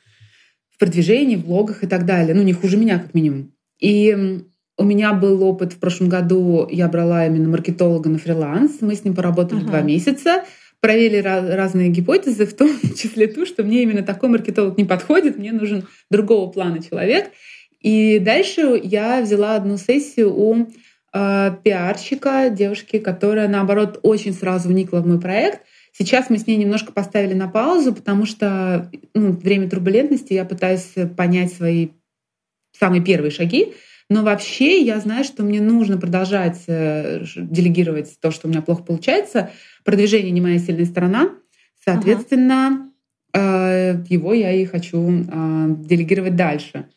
[0.71, 2.35] В продвижении, в блогах и так далее.
[2.35, 3.53] Ну, не хуже меня, как минимум.
[3.81, 4.45] И
[4.77, 8.79] у меня был опыт в прошлом году, я брала именно маркетолога на фриланс.
[8.81, 9.67] Мы с ним поработали uh-huh.
[9.67, 10.45] два месяца
[10.81, 15.53] проверили разные гипотезы, в том числе ту, что мне именно такой маркетолог не подходит, мне
[15.53, 17.31] нужен другого плана человек.
[17.81, 20.69] И дальше я взяла одну сессию у
[21.13, 25.63] э, пиарщика, девушки, которая, наоборот, очень сразу вникла в мой проект.
[25.93, 30.93] Сейчас мы с ней немножко поставили на паузу, потому что ну, время турбулентности я пытаюсь
[31.17, 31.89] понять свои
[32.79, 33.75] самые первые шаги.
[34.11, 38.83] Но вообще я знаю, что мне нужно продолжать э, делегировать то, что у меня плохо
[38.83, 39.51] получается,
[39.85, 41.31] продвижение не моя сильная сторона.
[41.85, 42.91] Соответственно,
[43.33, 44.05] ага.
[44.09, 46.89] его я и хочу а, делегировать дальше.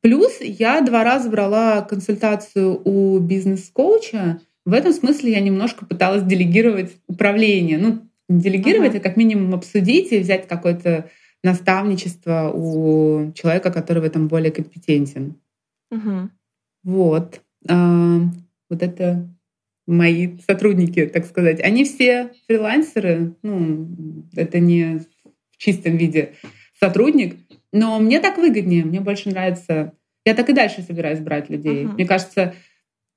[0.00, 4.40] Плюс я два раза брала консультацию у бизнес-коуча.
[4.64, 7.78] В этом смысле я немножко пыталась делегировать управление.
[7.78, 8.98] Ну, делегировать, ага.
[8.98, 11.10] а как минимум обсудить и взять какое-то
[11.42, 15.36] наставничество у человека, который в этом более компетентен.
[15.90, 16.30] Угу.
[16.88, 17.42] Вот.
[17.68, 18.20] А,
[18.70, 19.28] вот это
[19.86, 23.90] мои сотрудники, так сказать, они все фрилансеры, ну,
[24.34, 25.00] это не
[25.50, 26.32] в чистом виде
[26.80, 27.36] сотрудник,
[27.74, 29.92] но мне так выгоднее, мне больше нравится.
[30.24, 31.84] Я так и дальше собираюсь брать людей.
[31.84, 31.92] Uh-huh.
[31.92, 32.54] Мне кажется,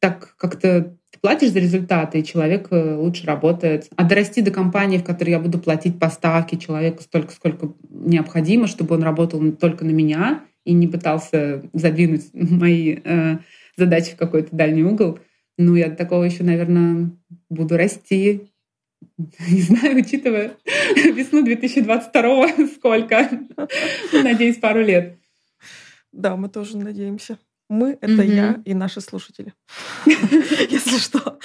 [0.01, 3.87] так как-то ты платишь за результаты, и человек э, лучше работает.
[3.95, 8.95] А дорасти до компании, в которой я буду платить поставки человеку столько, сколько необходимо, чтобы
[8.95, 13.37] он работал только на меня и не пытался задвинуть мои э,
[13.77, 15.19] задачи в какой-то дальний угол—
[15.61, 17.11] ну, я такого еще, наверное,
[17.49, 18.49] буду расти.
[19.17, 20.57] Не знаю, учитывая
[20.95, 23.29] весну 2022 сколько.
[24.11, 25.17] Надеюсь, пару лет.
[26.11, 27.37] Да, мы тоже надеемся.
[27.69, 29.53] Мы— это я и наши слушатели.
[30.05, 31.39] Если что.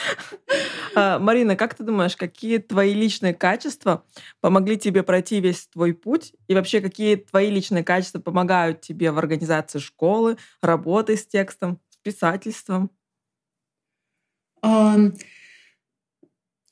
[0.96, 4.02] А, Марина, как ты думаешь, какие твои личные качества
[4.40, 6.32] помогли тебе пройти весь твой путь?
[6.48, 12.90] И вообще, какие твои личные качества помогают тебе в организации школы, работы с текстом, писательством?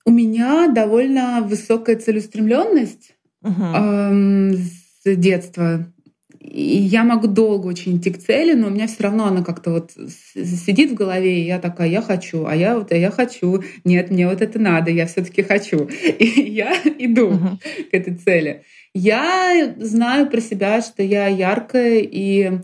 [0.06, 4.54] У меня довольно высокая целеустремленность uh-huh.
[4.54, 5.86] с детства.
[6.40, 9.70] И я могу долго очень идти к цели, но у меня все равно она как-то
[9.70, 9.92] вот
[10.36, 14.10] сидит в голове, и я такая, я хочу, а я вот, а я хочу, нет,
[14.10, 15.84] мне вот это надо, я все-таки хочу,
[16.18, 17.88] и я иду uh-huh.
[17.90, 18.62] к этой цели.
[18.92, 22.58] Я знаю про себя, что я яркая и э,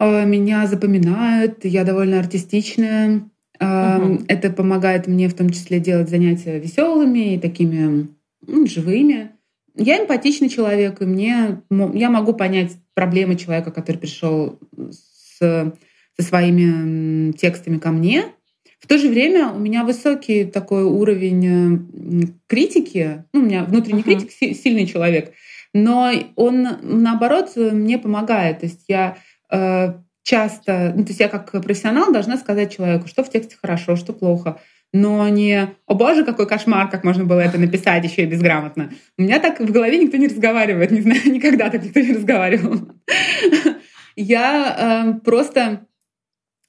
[0.00, 3.28] меня запоминают, я довольно артистичная,
[3.60, 4.24] Угу.
[4.28, 8.08] Это помогает мне в том числе делать занятия веселыми и такими
[8.46, 9.30] ну, живыми.
[9.76, 14.58] Я эмпатичный человек, и мне я могу понять проблемы человека, который пришел
[14.90, 18.26] с, со своими текстами ко мне.
[18.80, 23.24] В то же время у меня высокий такой уровень критики.
[23.32, 24.26] Ну, у меня внутренний uh-huh.
[24.26, 25.32] критик сильный человек,
[25.72, 28.60] но он наоборот мне помогает.
[28.60, 29.16] То есть я
[30.24, 34.12] часто, ну, то есть я как профессионал должна сказать человеку, что в тексте хорошо, что
[34.12, 34.58] плохо,
[34.94, 38.90] но не «О боже, какой кошмар, как можно было это написать еще и безграмотно».
[39.18, 42.92] У меня так в голове никто не разговаривает, не знаю, никогда так никто не разговаривал.
[44.16, 45.86] Я э, просто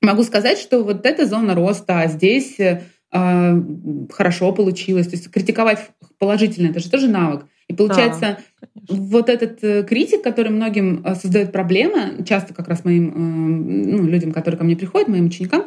[0.02, 5.08] могу сказать, что вот эта зона роста, а здесь э, хорошо получилось.
[5.08, 7.46] То есть критиковать положительно— это же тоже навык.
[7.68, 12.86] И получается, да, вот этот э, критик, который многим э, создает проблемы, часто как раз
[12.86, 15.66] моим э, ну, людям, которые ко мне приходят, моим ученикам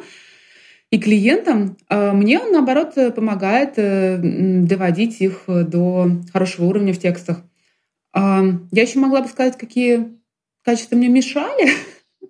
[0.91, 7.43] и клиентам, мне он, наоборот, помогает доводить их до хорошего уровня в текстах.
[8.15, 10.07] Я еще могла бы сказать, какие
[10.63, 11.69] качества мне мешали.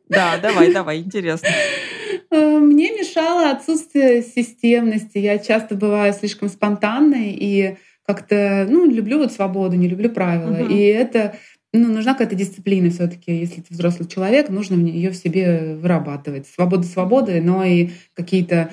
[0.09, 1.47] Да, давай, давай, интересно.
[2.31, 5.19] Мне мешало отсутствие системности.
[5.19, 7.77] Я часто бываю слишком спонтанной и
[8.09, 10.63] как-то, ну, люблю вот свободу, не люблю правила.
[10.63, 10.73] Угу.
[10.73, 11.35] И это,
[11.71, 16.47] ну, нужна какая-то дисциплина все таки Если ты взрослый человек, нужно ее в себе вырабатывать.
[16.47, 18.71] Свобода свободы, но и какие-то,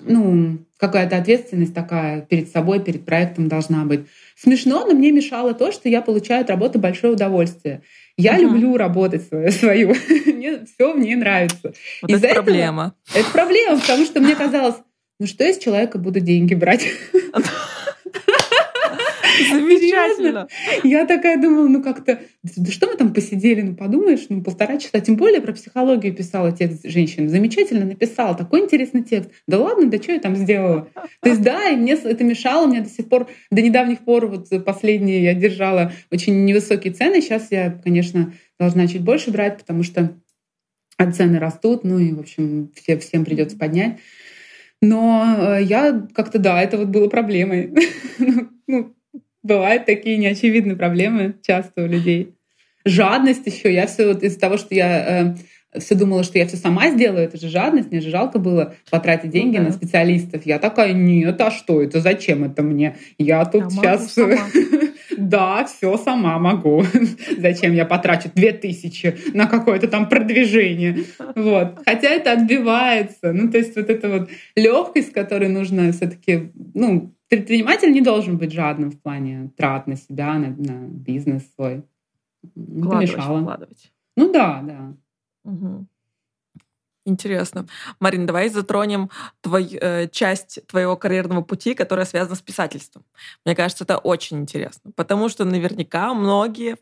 [0.00, 4.02] ну, какая-то ответственность такая перед собой, перед проектом должна быть.
[4.36, 7.82] Смешно, но мне мешало то, что я получаю от работы большое удовольствие.
[8.16, 8.42] Я угу.
[8.42, 9.88] люблю работать свою, свою.
[10.26, 11.72] мне все мне нравится.
[12.00, 12.94] Вот это этого, проблема.
[13.12, 14.76] Это проблема, потому что мне казалось,
[15.18, 16.86] ну что я с человека буду деньги брать?
[19.50, 20.48] Замечательно.
[20.82, 25.00] Я такая думала, ну как-то, да что мы там посидели, ну подумаешь, ну полтора часа.
[25.00, 27.28] Тем более про психологию писала текст женщин.
[27.28, 29.30] Замечательно написала, такой интересный текст.
[29.46, 30.88] Да ладно, да что я там сделала?
[31.20, 34.48] То есть да, и мне это мешало, мне до сих пор, до недавних пор, вот
[34.64, 37.20] последние я держала очень невысокие цены.
[37.20, 40.14] Сейчас я, конечно, должна чуть больше брать, потому что
[41.12, 43.98] цены растут, ну и, в общем, все, всем придется поднять.
[44.80, 47.72] Но э, я как-то, да, это вот было проблемой.
[48.66, 48.94] ну,
[49.42, 52.34] бывают такие неочевидные проблемы часто у людей.
[52.84, 53.72] Жадность еще.
[53.72, 55.34] Я все вот из-за того, что я
[55.74, 58.74] э, все думала, что я все сама сделаю, это же жадность, мне же жалко было
[58.90, 59.68] потратить ну деньги ну, да.
[59.70, 60.44] на специалистов.
[60.44, 62.96] Я такая, нет, а что это, зачем это мне?
[63.18, 64.16] Я тут я сейчас...
[65.16, 66.84] да, все сама могу.
[67.38, 71.04] Зачем я потрачу две тысячи на какое-то там продвижение?
[71.34, 71.80] Вот.
[71.84, 73.32] Хотя это отбивается.
[73.32, 78.52] Ну, то есть вот эта вот легкость, которой нужно все-таки, ну, предприниматель не должен быть
[78.52, 81.82] жадным в плане трат на себя, на, на бизнес свой.
[82.54, 83.92] Вкладывать, вкладывать.
[84.18, 84.94] Ну да, да.
[85.44, 85.86] Угу.
[87.06, 87.66] Интересно.
[88.00, 89.08] Марин, давай затронем
[89.40, 93.02] твой, э, часть твоего карьерного пути, которая связана с писательством.
[93.46, 96.76] Мне кажется, это очень интересно, потому что наверняка многие...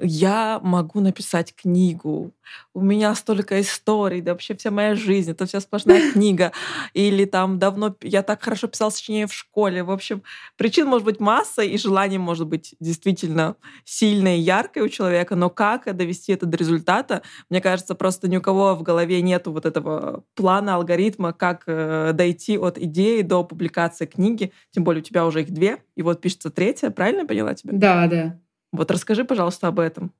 [0.00, 2.32] Я могу написать книгу,
[2.74, 6.52] у меня столько историй, да вообще вся моя жизнь, это вся сплошная книга.
[6.94, 9.82] Или там давно я так хорошо писал сочинение в школе.
[9.82, 10.22] В общем,
[10.56, 15.50] причин может быть масса, и желание может быть действительно сильное и яркое у человека, но
[15.50, 19.66] как довести это до результата, мне кажется, просто ни у кого в голове нету вот
[19.66, 24.52] этого плана, алгоритма, как э, дойти от идеи до публикации книги.
[24.70, 26.90] Тем более у тебя уже их две, и вот пишется третья.
[26.90, 27.70] Правильно я поняла тебя?
[27.72, 28.38] Да, да.
[28.72, 30.12] Вот расскажи, пожалуйста, об этом.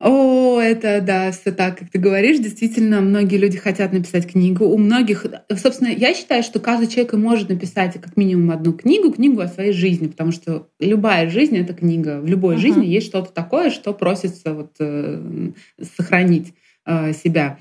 [0.00, 2.38] О, это да, все так, как ты говоришь.
[2.38, 4.64] Действительно, многие люди хотят написать книгу.
[4.64, 9.42] У многих, собственно, я считаю, что каждый человек может написать как минимум одну книгу, книгу
[9.42, 12.18] о своей жизни, потому что любая жизнь это книга.
[12.22, 12.60] В любой uh-huh.
[12.60, 15.52] жизни есть что-то такое, что просится вот э,
[15.98, 16.54] сохранить
[16.86, 17.58] э, себя.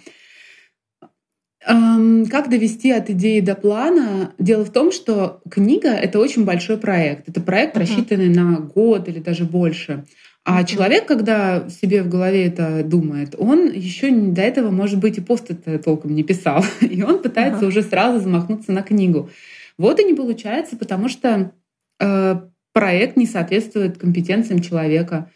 [1.70, 4.34] Как довести от идеи до плана?
[4.40, 7.30] Дело в том, что книга это очень большой проект.
[7.30, 7.82] Это проект, uh-huh.
[7.82, 10.06] рассчитанный на год или даже больше.
[10.44, 15.22] А человек, когда себе в голове это думает, он еще до этого, может быть, и
[15.22, 16.66] пост это толком не писал.
[16.82, 17.68] И он пытается ага.
[17.68, 19.30] уже сразу замахнуться на книгу.
[19.78, 21.52] Вот и не получается, потому что
[22.00, 22.36] э,
[22.74, 25.30] проект не соответствует компетенциям человека.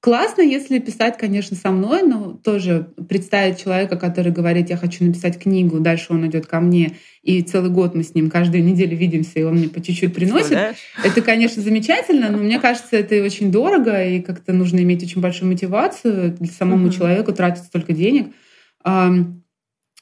[0.00, 5.38] Классно, если писать, конечно, со мной, но тоже представить человека, который говорит, я хочу написать
[5.38, 9.40] книгу, дальше он идет ко мне, и целый год мы с ним каждую неделю видимся,
[9.40, 10.56] и он мне по чуть-чуть приносит.
[11.04, 15.50] Это, конечно, замечательно, но мне кажется, это очень дорого, и как-то нужно иметь очень большую
[15.50, 16.94] мотивацию для самому угу.
[16.94, 18.32] человеку тратить столько денег
[18.82, 19.08] э,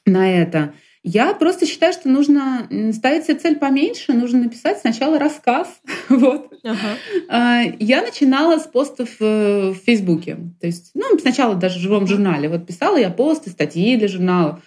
[0.05, 0.73] на это.
[1.03, 5.79] Я просто считаю, что нужно ставить себе цель поменьше, нужно написать сначала рассказ.
[6.09, 6.53] вот.
[6.63, 6.97] Ага.
[7.29, 10.37] А, я начинала с постов э, в Фейсбуке.
[10.59, 12.49] То есть, ну, сначала даже в живом журнале.
[12.49, 14.61] Вот писала я посты, статьи для журнала.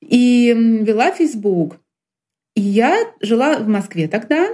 [0.00, 1.78] И вела Фейсбук.
[2.54, 4.50] И я жила в Москве тогда.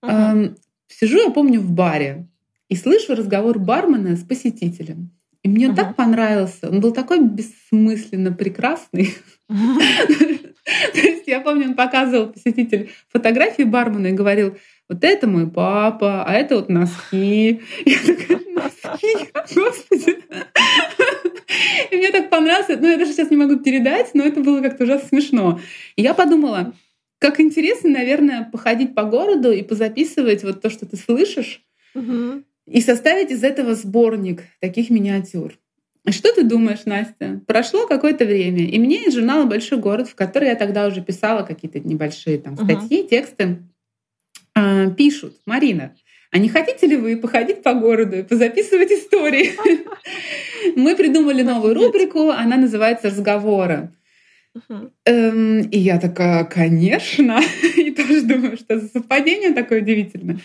[0.00, 0.56] Ага.
[0.88, 2.28] Сижу, я помню, в баре
[2.68, 5.10] и слышу разговор бармена с посетителем.
[5.44, 6.70] И мне uh так понравился.
[6.70, 9.14] Он был такой бессмысленно прекрасный.
[9.48, 14.56] То есть я помню, он показывал посетитель фотографии бармена и говорил,
[14.88, 17.60] вот это мой папа, а это вот носки.
[17.84, 20.18] Я такая, носки, господи.
[21.90, 24.84] И мне так понравилось, ну я даже сейчас не могу передать, но это было как-то
[24.84, 25.60] ужасно смешно.
[25.94, 26.74] И я подумала,
[27.18, 31.62] как интересно, наверное, походить по городу и позаписывать вот то, что ты слышишь,
[32.66, 35.54] и составить из этого сборник таких миниатюр.
[36.08, 37.40] Что ты думаешь, Настя?
[37.46, 41.44] Прошло какое-то время, и мне из журнала «Большой город», в который я тогда уже писала
[41.44, 43.08] какие-то небольшие там статьи, uh-huh.
[43.08, 43.58] тексты,
[44.54, 45.94] э, пишут, Марина,
[46.30, 49.52] а не хотите ли вы походить по городу и позаписывать истории?
[50.76, 53.92] Мы придумали новую рубрику, она называется «Разговоры».
[55.04, 57.40] Эм, и я такая, конечно,
[57.76, 60.38] и тоже думаю, что за совпадение такое удивительное.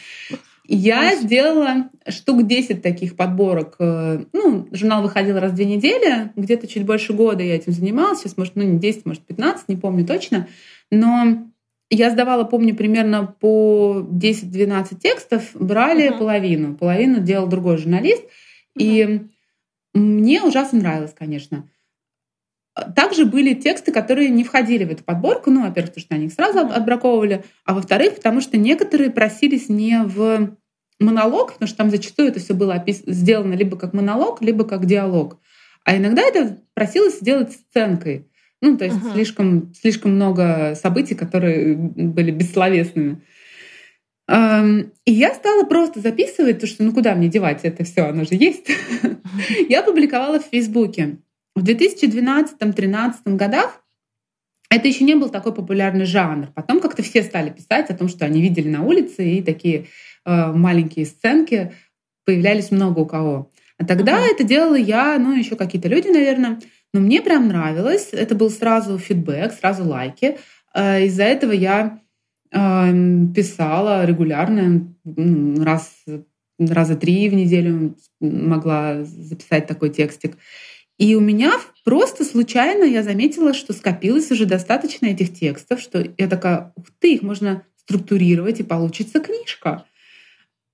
[0.72, 3.78] Я сделала штук 10 таких подборок.
[3.80, 8.20] Э, ну, журнал выходил раз в две недели, где-то чуть больше года я этим занималась.
[8.20, 10.48] Сейчас, может, ну, не 10, может, 15, не помню точно.
[10.92, 11.48] Но
[11.90, 16.20] я сдавала, помню, примерно по 10-12 текстов, брали uh-huh.
[16.20, 16.76] половину.
[16.76, 18.22] Половину делал другой журналист.
[18.22, 18.28] Uh-huh.
[18.78, 19.22] И
[19.96, 21.68] мне ужасно нравилось, конечно.
[22.96, 25.50] Также были тексты, которые не входили в эту подборку.
[25.50, 30.04] Ну, во-первых, потому что они их сразу отбраковывали, а во-вторых, потому что некоторые просились не
[30.04, 30.58] в
[31.00, 34.86] монолог, потому что там зачастую это все было опис- сделано либо как монолог, либо как
[34.86, 35.40] диалог.
[35.86, 38.28] А иногда это просилось сделать сценкой.
[38.62, 39.14] Ну, то есть uh-huh.
[39.14, 43.22] слишком, слишком много событий, которые были бессловесными.
[44.30, 48.36] И я стала просто записывать, потому что ну куда мне девать это все, оно же
[48.36, 48.68] есть.
[49.70, 51.18] Я публиковала в Фейсбуке.
[51.56, 53.84] В 2012-2013 годах
[54.70, 56.48] это еще не был такой популярный жанр.
[56.54, 59.88] Потом как-то все стали писать о том, что они видели на улице, и такие
[60.26, 61.74] э, маленькие сценки
[62.24, 63.50] появлялись много у кого.
[63.80, 64.32] А тогда uh-huh.
[64.32, 66.60] это делала я, ну, еще какие-то люди, наверное.
[66.94, 68.10] Но мне прям нравилось.
[68.12, 70.38] Это был сразу фидбэк, сразу лайки.
[70.76, 72.00] Э, из-за этого я
[72.52, 72.92] э,
[73.34, 74.94] писала регулярно,
[75.64, 76.06] раз,
[76.60, 80.38] раза три в неделю могла записать такой текстик.
[81.00, 81.54] И у меня
[81.86, 87.16] просто случайно я заметила, что скопилось уже достаточно этих текстов, что я такая, ух ты,
[87.16, 89.86] их можно структурировать, и получится книжка.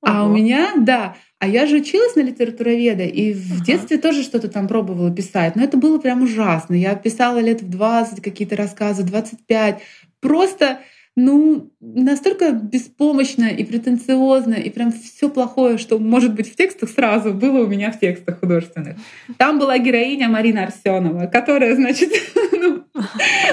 [0.01, 0.13] Ого.
[0.13, 3.65] А у меня, да, а я же училась на литературоведа, и в ага.
[3.65, 6.73] детстве тоже что-то там пробовала писать, но это было прям ужасно.
[6.73, 9.81] Я писала лет в 20 какие-то рассказы, 25.
[10.21, 10.79] Просто
[11.15, 17.33] ну, настолько беспомощно и претенциозно, и прям все плохое, что может быть в текстах сразу,
[17.33, 18.97] было у меня в текстах художественных.
[19.37, 22.09] Там была героиня Марина Арсенова, которая, значит,
[22.51, 22.83] ну,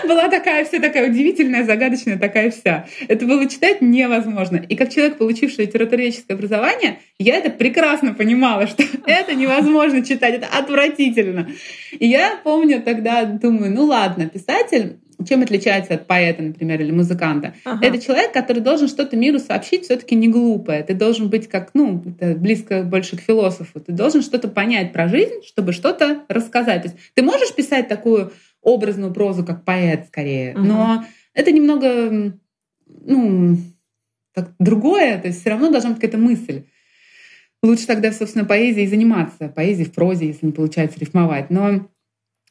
[0.09, 2.87] была такая вся такая удивительная, загадочная, такая вся.
[3.07, 4.57] Это было читать невозможно.
[4.57, 10.49] И как человек, получивший литературоведческое образование, я это прекрасно понимала, что это невозможно читать, это
[10.49, 11.49] отвратительно.
[11.93, 17.55] И я помню тогда, думаю, ну ладно, писатель, чем отличается от поэта, например, или музыканта?
[17.65, 17.87] Ага.
[17.87, 20.83] Это человек, который должен что-то миру сообщить, все-таки не глупое.
[20.83, 23.81] Ты должен быть как, ну, это близко больше к философу.
[23.81, 26.83] Ты должен что-то понять про жизнь, чтобы что-то рассказать.
[26.83, 30.63] То есть ты можешь писать такую образную прозу, как поэт, скорее, ага.
[30.63, 31.05] но
[31.35, 32.39] это немного,
[32.87, 33.57] ну,
[34.35, 35.19] так, другое.
[35.19, 36.65] То есть все равно должна быть какая-то мысль.
[37.63, 41.49] Лучше тогда, собственно, поэзией заниматься, поэзией в прозе, если не получается рифмовать.
[41.51, 41.89] Но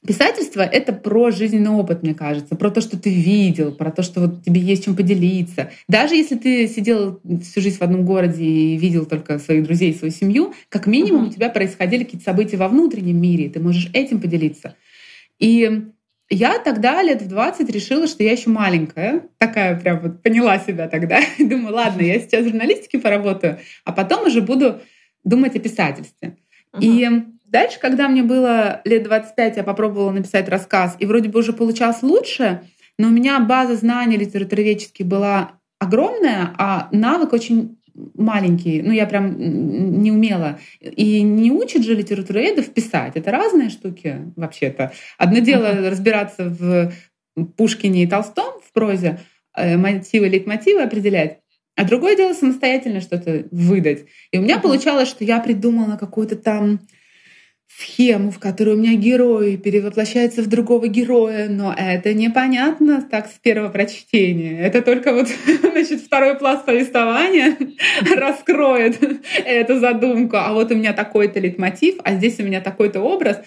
[0.05, 4.21] Писательство— это про жизненный опыт, мне кажется, про то, что ты видел, про то, что
[4.21, 5.69] вот тебе есть чем поделиться.
[5.87, 10.11] Даже если ты сидел всю жизнь в одном городе и видел только своих друзей, свою
[10.11, 11.29] семью, как минимум uh-huh.
[11.29, 14.75] у тебя происходили какие-то события во внутреннем мире, и ты можешь этим поделиться.
[15.37, 15.83] И
[16.31, 19.27] я тогда, лет в 20, решила, что я еще маленькая.
[19.37, 21.19] Такая прям вот поняла себя тогда.
[21.37, 24.81] Думаю, ладно, я сейчас в журналистике поработаю, а потом уже буду
[25.23, 26.37] думать о писательстве.
[26.73, 26.79] Uh-huh.
[26.81, 31.51] И Дальше, когда мне было лет 25, я попробовала написать рассказ, и вроде бы уже
[31.51, 32.61] получалось лучше,
[32.97, 38.81] но у меня база знаний литературоведческих была огромная, а навык очень маленький.
[38.81, 40.59] Ну, я прям не умела.
[40.79, 43.13] И не учат же литературоведов писать.
[43.15, 44.93] Это разные штуки вообще-то.
[45.17, 45.89] Одно дело uh-huh.
[45.89, 46.93] разбираться в
[47.57, 49.19] Пушкине и Толстом в прозе,
[49.57, 51.39] э, мотивы, лейтмотивы определять,
[51.75, 54.05] а другое дело самостоятельно что-то выдать.
[54.31, 54.61] И у меня uh-huh.
[54.61, 56.79] получалось, что я придумала какую-то там
[57.80, 63.39] схему, в которой у меня герой перевоплощается в другого героя, но это непонятно так с
[63.39, 64.59] первого прочтения.
[64.61, 65.28] Это только вот,
[65.61, 67.57] значит, второй пласт повествования
[68.15, 68.99] раскроет
[69.45, 70.38] эту задумку.
[70.38, 73.41] А вот у меня такой-то лейтмотив, а здесь у меня такой-то образ.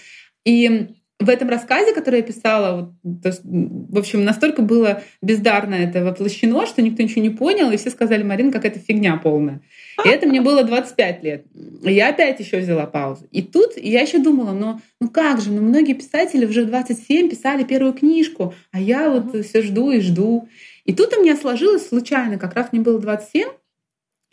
[0.45, 0.89] И
[1.25, 6.66] в этом рассказе, который я писала, вот, то, в общем, настолько было бездарно это воплощено,
[6.66, 9.61] что никто ничего не понял, и все сказали, Марина, какая-то фигня полная.
[10.05, 11.47] И это мне было 25 лет.
[11.83, 13.27] Я опять еще взяла паузу.
[13.31, 17.29] И тут я еще думала, ну, ну как же, ну многие писатели уже в 27
[17.29, 20.49] писали первую книжку, а я вот все жду и жду.
[20.85, 23.49] И тут у меня сложилось случайно, как раз мне было 27,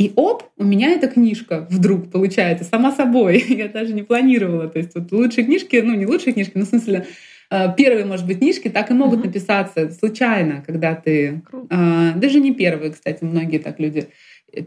[0.02, 3.46] и оп, у меня эта книжка вдруг получается сама собой.
[3.50, 4.68] Я даже не планировала.
[4.68, 7.06] То есть вот лучшие книжки, ну не лучшие книжки, но в смысле
[7.52, 9.28] э, первые, может быть, книжки так и могут uh-huh.
[9.28, 11.44] написаться случайно, когда ты...
[11.70, 14.08] Э, даже не первые, кстати, многие так люди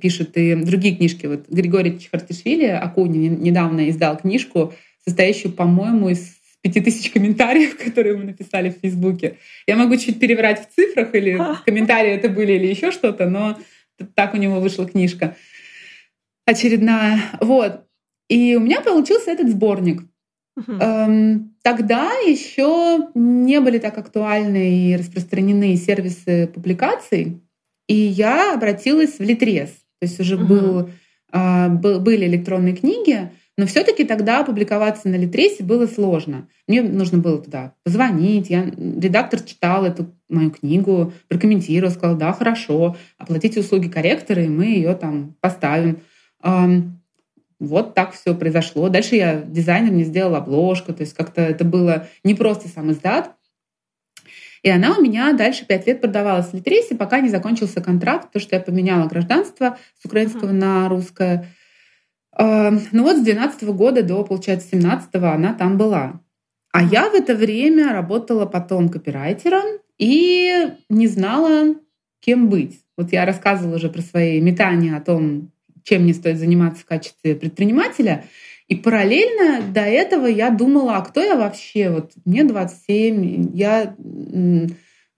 [0.00, 1.26] пишут и другие книжки.
[1.26, 4.72] Вот Григорий Чехартишвили, Акуни, недавно издал книжку,
[5.04, 9.38] состоящую, по-моему, из пяти тысяч комментариев, которые мы написали в Фейсбуке.
[9.66, 13.58] Я могу чуть переврать в цифрах, или комментарии это были, или еще что-то, но
[14.14, 15.36] так у него вышла книжка
[16.46, 17.20] очередная.
[17.40, 17.84] Вот.
[18.28, 20.02] И у меня получился этот сборник.
[20.58, 20.80] Uh-huh.
[20.80, 27.42] Эм, тогда еще не были так актуальны и распространены сервисы публикаций,
[27.88, 29.70] и я обратилась в Литрес.
[29.70, 30.46] То есть уже uh-huh.
[30.46, 30.90] был,
[31.32, 36.48] э, был, были электронные книги, но все-таки тогда публиковаться на Литресе было сложно.
[36.66, 38.50] Мне нужно было туда позвонить.
[38.50, 44.66] Я, редактор читал эту мою книгу, прокомментировал, сказал, да, хорошо, оплатите услуги корректора, и мы
[44.66, 46.00] ее там поставим.
[47.60, 48.88] Вот так все произошло.
[48.88, 53.30] Дальше я дизайнер мне сделал обложку, то есть как-то это было не просто сам издат.
[54.62, 58.40] И она у меня дальше пять лет продавалась в Литресе, пока не закончился контракт, то
[58.40, 60.52] что я поменяла гражданство с украинского uh-huh.
[60.52, 61.46] на русское.
[62.38, 66.20] Ну вот с 12 года до, получается, 17 она там была.
[66.72, 71.76] А я в это время работала потом копирайтером и не знала,
[72.20, 72.80] кем быть.
[72.96, 75.52] Вот я рассказывала уже про свои метания о том,
[75.84, 78.24] чем мне стоит заниматься в качестве предпринимателя.
[78.66, 81.90] И параллельно до этого я думала, а кто я вообще?
[81.90, 83.94] Вот мне 27, я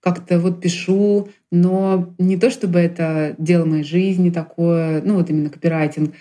[0.00, 5.48] как-то вот пишу, но не то чтобы это дело моей жизни такое, ну вот именно
[5.48, 6.14] копирайтинг.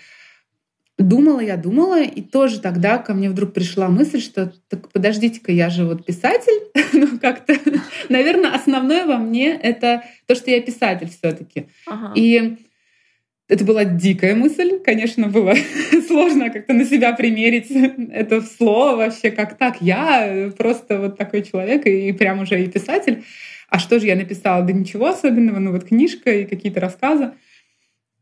[0.98, 5.68] Думала я, думала, и тоже тогда ко мне вдруг пришла мысль, что так подождите-ка, я
[5.68, 7.54] же вот писатель, ну как-то,
[8.08, 12.12] наверное, основное во мне это то, что я писатель все таки ага.
[12.14, 12.56] И
[13.48, 15.54] это была дикая мысль, конечно, было
[16.06, 17.70] сложно как-то на себя примерить
[18.10, 23.22] это слово вообще, как так, я просто вот такой человек и прям уже и писатель.
[23.68, 24.64] А что же я написала?
[24.64, 27.32] Да ничего особенного, ну вот книжка и какие-то рассказы.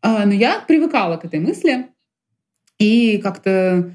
[0.03, 1.87] А, но я привыкала к этой мысли
[2.79, 3.95] и как-то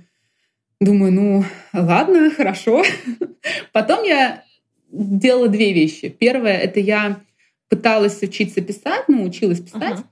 [0.79, 2.83] думаю, ну ладно, хорошо.
[3.73, 4.43] Потом я
[4.91, 6.09] делала две вещи.
[6.09, 7.21] Первое— это я
[7.69, 9.99] пыталась учиться писать, ну, училась писать.
[9.99, 10.05] Uh-huh.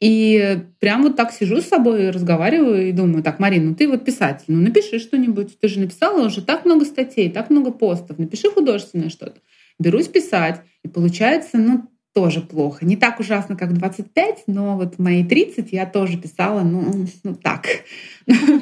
[0.00, 4.04] И прям вот так сижу с собой, разговариваю и думаю, так, Марина, ну ты вот
[4.04, 5.58] писатель, ну напиши что-нибудь.
[5.60, 9.40] Ты же написала уже так много статей, так много постов, напиши художественное что-то.
[9.78, 12.84] Берусь писать, и получается, ну, тоже плохо.
[12.84, 17.66] Не так ужасно, как 25, но вот мои 30 я тоже писала, ну, ну так,
[18.26, 18.60] ну,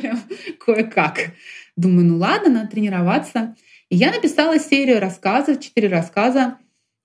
[0.65, 1.33] кое-как.
[1.77, 3.57] Думаю, ну ладно, надо тренироваться.
[3.89, 6.59] И я написала серию рассказов, четыре рассказа.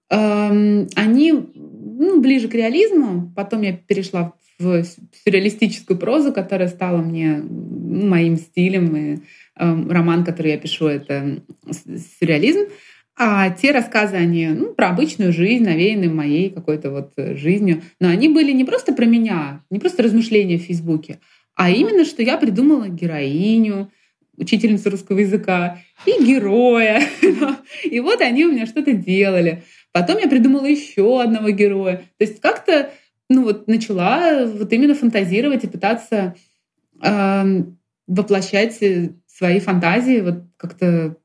[0.09, 3.31] Эм, они ну, ближе к реализму.
[3.35, 4.83] Потом я перешла в
[5.23, 8.95] сюрреалистическую прозу, которая стала мне ну, моим стилем.
[8.95, 9.19] И э,
[9.89, 11.41] роман, который я пишу, это
[12.19, 12.69] сюрреализм.
[13.17, 17.81] А те рассказы, они ну, про обычную жизнь, навеянные моей какой-то вот жизнью.
[17.99, 21.19] Но они были не просто про меня, не просто размышления в Фейсбуке,
[21.55, 23.89] а именно, что я придумала героиню,
[24.37, 27.01] учительницу русского языка и героя.
[27.83, 29.63] И вот они у меня что-то делали.
[29.93, 31.97] Потом я придумала еще одного героя.
[32.17, 32.91] То есть как-то
[33.29, 36.35] ну вот начала вот именно фантазировать и пытаться
[37.01, 37.63] э,
[38.07, 38.79] воплощать
[39.27, 41.17] свои фантазии вот как-то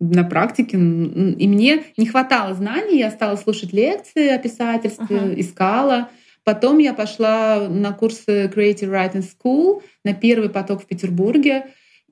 [0.00, 0.76] на практике.
[0.76, 5.40] И мне не хватало знаний, я стала слушать лекции о писательстве, ага.
[5.40, 6.08] искала.
[6.44, 11.66] Потом я пошла на курсы Creative Writing School, на первый поток в Петербурге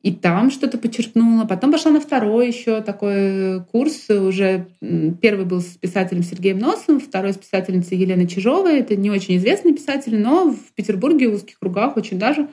[0.04, 1.46] и там что-то почерпнула.
[1.46, 4.10] Потом пошла на второй еще такой курс.
[4.10, 4.66] Уже
[5.22, 8.80] первый был с писателем Сергеем Носом, второй с писательницей Еленой Чижовой.
[8.80, 12.50] Это не очень известный писатель, но в Петербурге в узких кругах очень даже.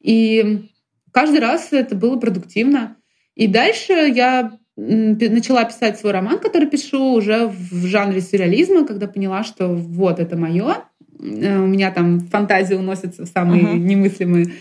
[0.00, 0.66] И
[1.12, 2.96] каждый раз это было продуктивно.
[3.38, 9.42] И дальше я начала писать свой роман, который пишу уже в жанре сюрреализма, когда поняла,
[9.42, 10.84] что вот это мое.
[11.18, 13.78] Э, у меня там фантазия уносится в самые uh-huh.
[13.78, 14.52] немыслимые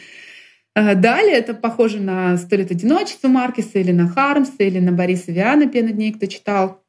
[0.77, 5.31] Э, далее это похоже на «Сто лет одиночества» Маркиса или на Хармса, или на Бориса
[5.31, 6.83] Виана «Пена дней», кто читал.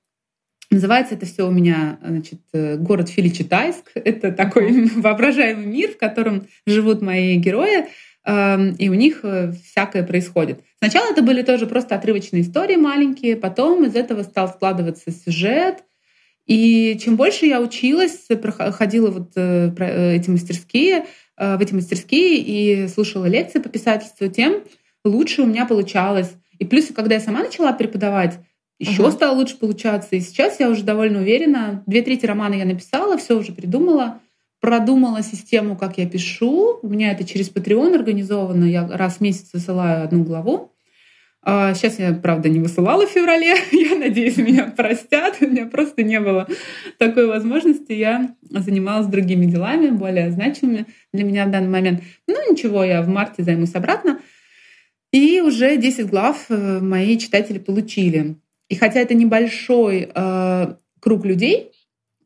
[0.71, 3.91] Называется это все у меня значит, э, город Филичитайск.
[3.95, 7.87] Это такой воображаемый мир, в котором живут мои герои,
[8.27, 9.25] эм, и у них
[9.65, 10.61] всякое происходит.
[10.79, 15.85] Сначала это были тоже просто отрывочные истории маленькие, потом из этого стал складываться сюжет.
[16.47, 21.05] И чем больше я училась, проходила вот эти мастерские,
[21.39, 24.65] Э, в эти мастерские и слушала лекции по писательству, тем
[25.05, 26.33] лучше у меня получалось.
[26.59, 28.39] И плюс, когда я сама начала преподавать,
[28.81, 29.13] еще uh-huh.
[29.13, 30.17] стало лучше получаться.
[30.17, 31.83] И сейчас я уже довольно уверена.
[31.87, 34.21] Две трети романа я написала, все уже придумала,
[34.61, 36.79] продумала систему, как я пишу.
[36.83, 38.65] У меня это через Patreon организовано.
[38.65, 40.73] Я раз в месяц высылаю одну главу.
[41.45, 43.55] Сейчас а, я, правда, не высылала в феврале.
[43.73, 45.37] Я надеюсь, меня простят.
[45.41, 46.47] У меня просто не было
[46.99, 47.93] такой возможности.
[47.93, 52.03] Я занималась другими делами, более значимыми для меня в данный момент.
[52.27, 54.21] Ну ничего, я в марте займусь обратно.
[55.11, 58.37] И уже 10 глав э, мои читатели получили.
[58.69, 61.71] И хотя это небольшой э, круг людей,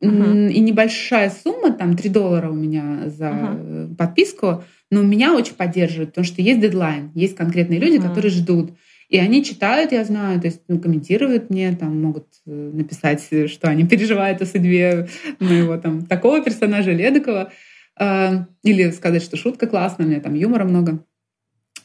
[0.03, 0.51] uh-huh.
[0.51, 3.95] и небольшая сумма, там 3 доллара у меня за uh-huh.
[3.95, 8.09] подписку, но меня очень поддерживают, потому что есть дедлайн, есть конкретные люди, uh-huh.
[8.09, 8.73] которые ждут.
[9.09, 13.69] И они читают, я знаю, то есть ну, комментируют мне, там могут э, написать, что
[13.69, 15.07] они переживают о судьбе
[15.39, 17.51] моего там такого персонажа Ледокова.
[17.99, 21.05] Э, или сказать, что шутка классная, у меня там юмора много.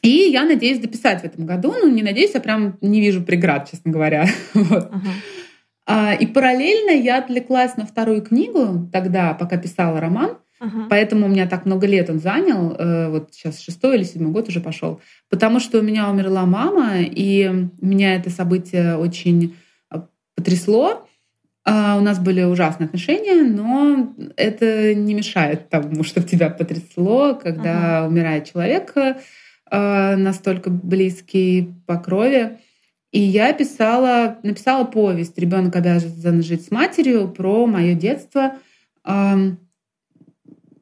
[0.01, 1.73] И я надеюсь дописать в этом году.
[1.73, 4.27] Ну, не надеюсь, я прям не вижу преград, честно говоря.
[4.53, 4.91] вот.
[4.91, 5.38] uh-huh.
[6.19, 10.37] И параллельно я отвлеклась на вторую книгу тогда, пока писала роман.
[10.59, 10.87] Ага.
[10.89, 14.49] Поэтому у меня так много лет он занял, э, вот сейчас шестой или седьмой год
[14.49, 19.55] уже пошел, потому что у меня умерла мама, и меня это событие очень
[19.89, 20.01] э,
[20.35, 21.07] потрясло.
[21.63, 27.99] А, у нас были ужасные отношения, но это не мешает тому, что тебя потрясло, когда
[27.99, 28.07] ага.
[28.07, 32.57] умирает человек э, настолько близкий по крови.
[33.11, 38.53] И я писала, написала повесть «Ребенок обязан жить с матерью» про мое детство—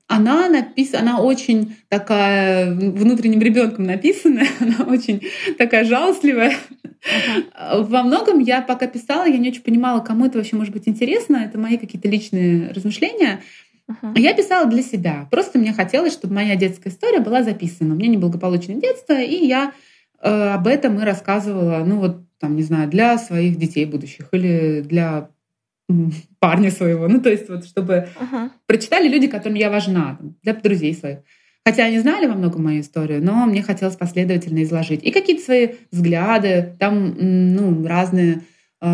[0.07, 5.21] она написана, она очень такая внутренним ребенком написанная, она очень
[5.57, 6.51] такая жалостливая.
[6.51, 7.84] Uh-huh.
[7.84, 11.38] Во многом я пока писала, я не очень понимала, кому это вообще может быть интересно.
[11.38, 13.41] Это мои какие-то личные размышления.
[13.89, 14.17] Uh-huh.
[14.17, 15.28] Я писала для себя.
[15.30, 17.93] Просто мне хотелось, чтобы моя детская история была записана.
[17.93, 19.73] У меня неблагополучное детство, и я
[20.20, 25.30] об этом и рассказывала, ну вот там, не знаю, для своих детей будущих или для
[26.39, 27.07] парня своего.
[27.07, 28.49] Ну, то есть вот чтобы uh-huh.
[28.65, 31.20] прочитали люди, которым я важна, для друзей своих.
[31.65, 35.03] Хотя они знали во многом мою историю, но мне хотелось последовательно изложить.
[35.03, 38.43] И какие-то свои взгляды, там ну, разные
[38.82, 38.88] э,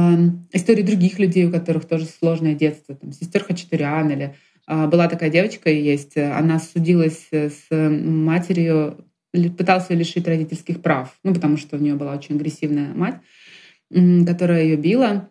[0.54, 2.96] истории других людей, у которых тоже сложное детство.
[2.96, 4.36] Там, сестер Хачатурян или
[4.68, 11.34] э, была такая девочка есть, она судилась с матерью, пыталась ее лишить родительских прав, ну,
[11.34, 13.16] потому что у нее была очень агрессивная мать,
[14.26, 15.30] которая ее била.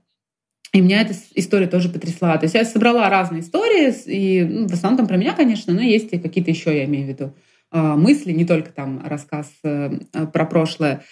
[0.72, 2.36] И меня эта история тоже потрясла.
[2.38, 5.82] То есть я собрала разные истории, и ну, в основном там про меня, конечно, но
[5.82, 7.34] есть и какие-то еще, я имею в виду,
[7.70, 9.90] а, мысли, не только там рассказ э,
[10.32, 11.02] про прошлое.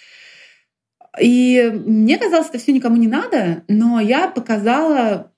[1.19, 5.31] И мне казалось, это все никому не надо, но я показала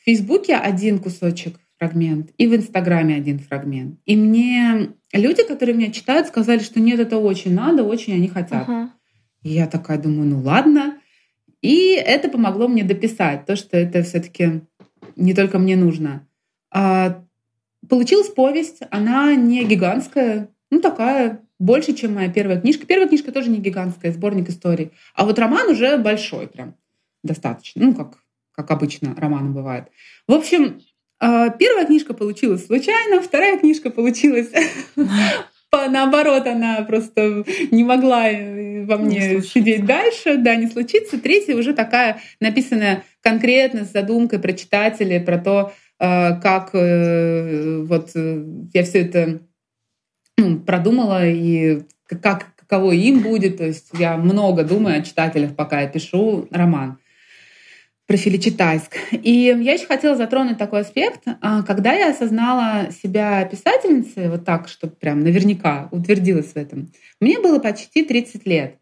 [0.00, 3.98] в Фейсбуке один кусочек, фрагмент, и в Инстаграме один фрагмент.
[4.04, 8.68] И мне люди, которые меня читают, сказали, что нет, это очень надо, очень они хотят.
[8.68, 8.88] Uh-huh.
[9.42, 10.98] И я такая думаю, ну ладно.
[11.62, 14.60] И это помогло мне дописать то, что это все-таки
[15.16, 16.28] не только мне нужно.
[16.70, 17.24] А,
[17.88, 22.86] получилась повесть, она не гигантская, ну такая, больше, чем моя первая книжка.
[22.86, 24.92] Первая книжка тоже не гигантская, сборник историй.
[25.14, 26.74] А вот роман уже большой прям,
[27.22, 28.18] достаточно, ну как,
[28.52, 29.88] как обычно романы бывают.
[30.26, 30.80] В общем,
[31.20, 34.50] первая книжка получилась случайно, вторая книжка получилась
[35.88, 41.20] наоборот, она просто не могла э, во мне не сидеть дальше, да, не случится.
[41.20, 48.10] Третья уже такая написанная конкретно с задумкой про читателей, про то, э, как э, вот
[48.14, 49.40] я все это
[50.36, 53.58] ну, продумала и как каково им будет.
[53.58, 56.98] То есть я много думаю о читателях, пока я пишу роман
[58.10, 58.96] про Филичитайск.
[59.12, 61.22] И я еще хотела затронуть такой аспект.
[61.40, 66.90] А, когда я осознала себя писательницей, вот так, чтобы прям наверняка утвердилась в этом,
[67.20, 68.78] мне было почти 30 лет.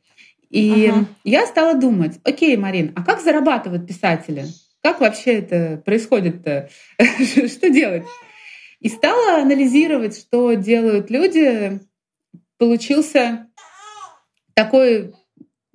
[0.49, 1.05] И ага.
[1.24, 4.47] я стала думать, окей, Марин, а как зарабатывают писатели?
[4.83, 6.70] Как вообще это происходит-то?
[7.49, 8.05] что делать?
[8.81, 11.81] И стала анализировать, что делают люди.
[12.57, 13.47] Получился
[14.55, 15.12] такой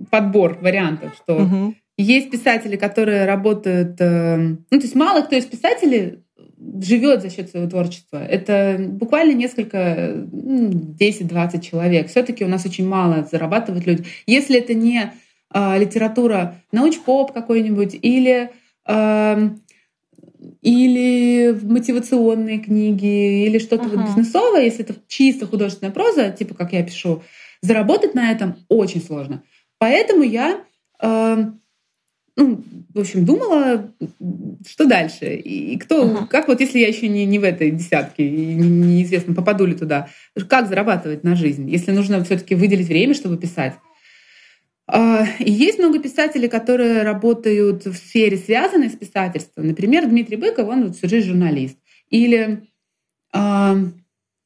[0.09, 1.75] подбор вариантов, что угу.
[1.97, 3.99] Есть писатели, которые работают...
[3.99, 6.23] Э, ну, то есть мало кто из писателей
[6.81, 8.23] живет за счет своего творчества.
[8.23, 12.09] Это буквально несколько, 10-20 человек.
[12.09, 14.05] Все-таки у нас очень мало зарабатывают люди.
[14.25, 15.11] Если это не
[15.53, 18.51] э, литература, науч-поп какой-нибудь или
[18.87, 19.49] э,
[20.61, 23.97] или мотивационные книги, или что-то uh-huh.
[23.97, 27.23] вот бизнесовое, если это чисто художественная проза, типа как я пишу,
[27.61, 29.43] заработать на этом очень сложно.
[29.77, 30.63] Поэтому я
[31.01, 31.45] э,
[32.35, 32.63] ну,
[32.93, 33.91] в общем, думала,
[34.67, 35.35] что дальше.
[35.35, 36.27] И кто, uh-huh.
[36.27, 40.09] как вот если я еще не, не в этой десятке, и неизвестно, попаду ли туда,
[40.47, 43.75] как зарабатывать на жизнь, если нужно все-таки выделить время, чтобы писать.
[44.87, 49.67] А, и есть много писателей, которые работают в сфере, связанной с писательством.
[49.67, 51.77] Например, Дмитрий Быков, он вот всю жизнь журналист.
[52.09, 52.67] Или
[53.31, 53.77] а,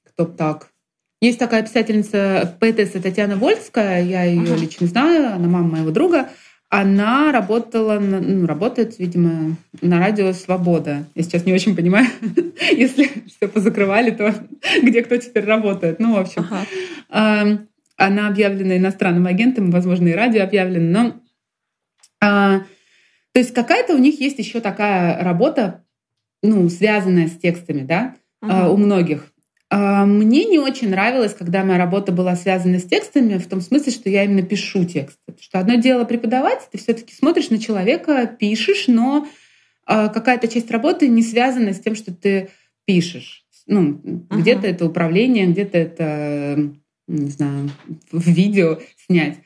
[0.03, 0.71] кто так?
[1.19, 4.59] Есть такая писательница, поэтесса Татьяна Вольская, я ее uh-huh.
[4.59, 6.29] лично знаю, она мама моего друга.
[6.69, 11.05] Она работала, ну, работает, видимо, на радио «Свобода».
[11.15, 12.07] Я сейчас не очень понимаю,
[12.71, 14.33] если все позакрывали, то
[14.83, 15.99] где кто теперь работает.
[15.99, 16.45] Ну, в общем,
[17.09, 17.67] ага.
[17.95, 21.21] она объявлена иностранным агентом, возможно, и радио объявлено, но...
[22.19, 22.59] А,
[23.31, 25.85] то есть какая-то у них есть еще такая работа,
[26.43, 28.69] ну, связанная с текстами, да, ага.
[28.69, 29.31] у многих.
[29.69, 33.91] А, мне не очень нравилось, когда моя работа была связана с текстами, в том смысле,
[33.91, 35.17] что я именно пишу текст.
[35.25, 39.27] Потому что одно дело преподавать, ты все-таки смотришь на человека, пишешь, но
[39.85, 42.49] а, какая-то часть работы не связана с тем, что ты
[42.85, 43.45] пишешь.
[43.65, 44.37] Ну, uh-huh.
[44.39, 46.71] где-то это управление, где-то это,
[47.07, 47.69] не знаю,
[48.11, 49.37] в видео снять.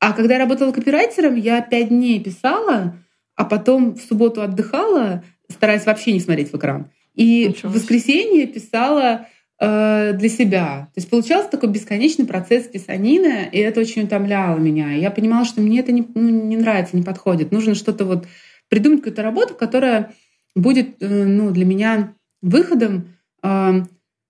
[0.00, 2.96] А когда я работала копирайтером, я пять дней писала,
[3.34, 6.90] а потом в субботу отдыхала, стараясь вообще не смотреть в экран.
[7.14, 9.26] И Ничего в воскресенье писала
[9.58, 10.88] Э, для себя.
[10.92, 14.92] То есть получался такой бесконечный процесс писанины, и это очень утомляло меня.
[14.92, 17.52] Я понимала, что мне это не, ну, не нравится, не подходит.
[17.52, 18.26] Нужно что-то вот
[18.68, 20.12] придумать какую-то работу, которая
[20.54, 23.84] будет э, ну, для меня выходом э,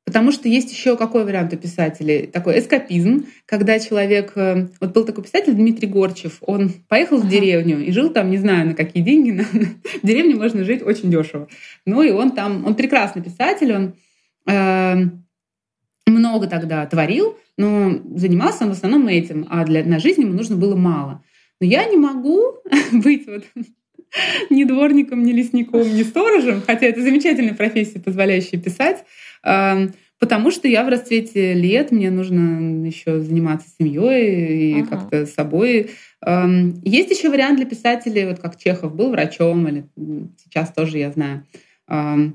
[0.04, 2.28] Потому что есть еще какой вариант у писателей?
[2.28, 4.34] Такой эскапизм, когда человек...
[4.36, 6.38] Вот был такой писатель Дмитрий Горчев.
[6.42, 7.26] Он поехал ага.
[7.26, 9.32] в деревню и жил там, не знаю, на какие деньги.
[9.32, 11.48] Но в деревне можно жить очень дешево.
[11.86, 12.64] Ну и он там...
[12.64, 13.94] Он прекрасный писатель, он
[14.47, 20.57] много тогда творил, но занимался он в основном этим, а для, на жизнь ему нужно
[20.57, 21.22] было мало.
[21.61, 22.57] Но я не могу
[22.92, 23.44] быть вот
[24.51, 29.05] ни дворником, ни лесником, ни сторожем, хотя это замечательная профессия, позволяющая писать,
[29.42, 34.88] потому что я в расцвете лет, мне нужно еще заниматься семьей и ага.
[34.88, 35.90] как-то собой.
[36.24, 39.86] Есть еще вариант для писателей, вот как Чехов был врачом, или
[40.44, 41.44] сейчас тоже я знаю.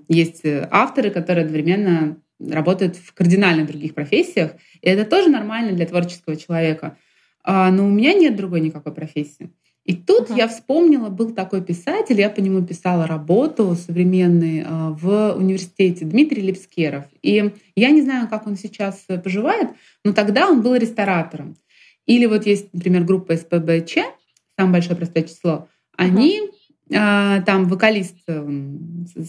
[0.08, 2.18] Есть авторы, которые одновременно
[2.50, 6.98] работают в кардинально других профессиях, и это тоже нормально для творческого человека.
[7.44, 9.50] А, но у меня нет другой никакой профессии.
[9.84, 10.38] И тут uh-huh.
[10.38, 16.44] я вспомнила, был такой писатель, я по нему писала работу современный а, в университете, Дмитрий
[16.44, 17.06] Лепскеров.
[17.24, 19.70] И я не знаю, как он сейчас поживает,
[20.06, 21.58] но тогда он был ресторатором.
[22.06, 23.98] Или вот есть, например, группа СПБЧ,
[24.56, 26.54] самое большое простое число, они uh-huh.
[26.92, 28.18] Там вокалист,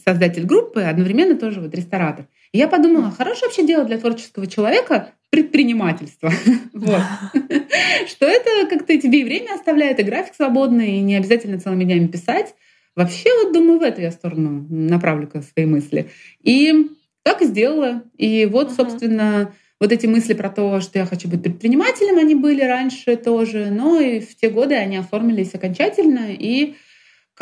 [0.04, 2.26] создатель группы, одновременно тоже вот ресторатор.
[2.52, 6.30] И я подумала, хорошее вообще дело для творческого человека предпринимательство.
[6.74, 7.00] вот.
[8.08, 12.06] Что это как-то тебе и время оставляет, и график свободный, и не обязательно целыми днями
[12.06, 12.54] писать.
[12.94, 16.10] Вообще, вот думаю, в эту я сторону направлю свои мысли.
[16.42, 16.90] И
[17.22, 18.02] так и сделала.
[18.18, 22.62] И вот, собственно, вот эти мысли про то, что я хочу быть предпринимателем, они были
[22.62, 26.26] раньше тоже, но и в те годы они оформились окончательно.
[26.28, 26.74] И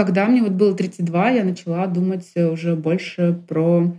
[0.00, 3.94] когда мне вот было 32, я начала думать уже больше про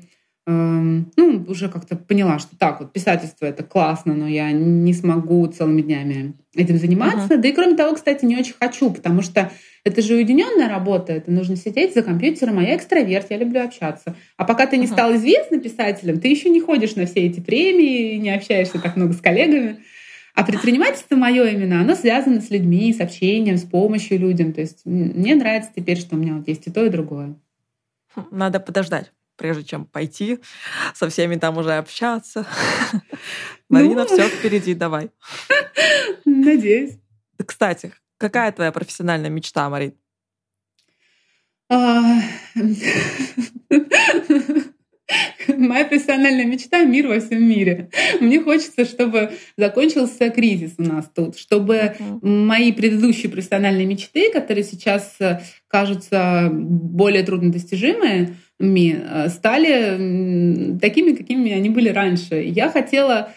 [0.48, 5.84] ну, уже как-то поняла, что так, вот писательство это классно, но я не смогу целыми
[5.84, 7.36] днями этим заниматься.
[7.36, 7.38] Uh-huh.
[7.38, 9.52] Да и кроме того, кстати, не очень хочу, потому что
[9.84, 14.16] это же уединенная работа, это нужно сидеть за компьютером, а я экстраверт, я люблю общаться.
[14.36, 14.94] А пока ты не uh-huh.
[14.94, 19.14] стал известным писателем, ты еще не ходишь на все эти премии, не общаешься так много
[19.14, 19.78] с коллегами.
[20.34, 24.54] А предпринимательство мое именно, оно связано с людьми, с общением, с помощью людям.
[24.54, 27.36] То есть мне нравится теперь, что у меня вот есть и то, и другое.
[28.32, 29.12] Надо подождать
[29.42, 30.40] прежде чем пойти
[30.94, 32.46] со всеми там уже общаться.
[33.70, 34.06] Марина, ну...
[34.06, 35.10] все впереди, давай.
[36.26, 37.00] Надеюсь.
[37.44, 39.96] Кстати, какая твоя профессиональная мечта, Марин?
[45.48, 47.90] Моя профессиональная мечта— мир во всем мире.
[48.20, 52.26] Мне хочется, чтобы закончился кризис у нас тут, чтобы uh-huh.
[52.26, 61.70] мои предыдущие профессиональные мечты, которые сейчас э, кажутся более труднодостижимыми, э, стали такими, какими они
[61.70, 62.36] были раньше.
[62.42, 63.32] Я хотела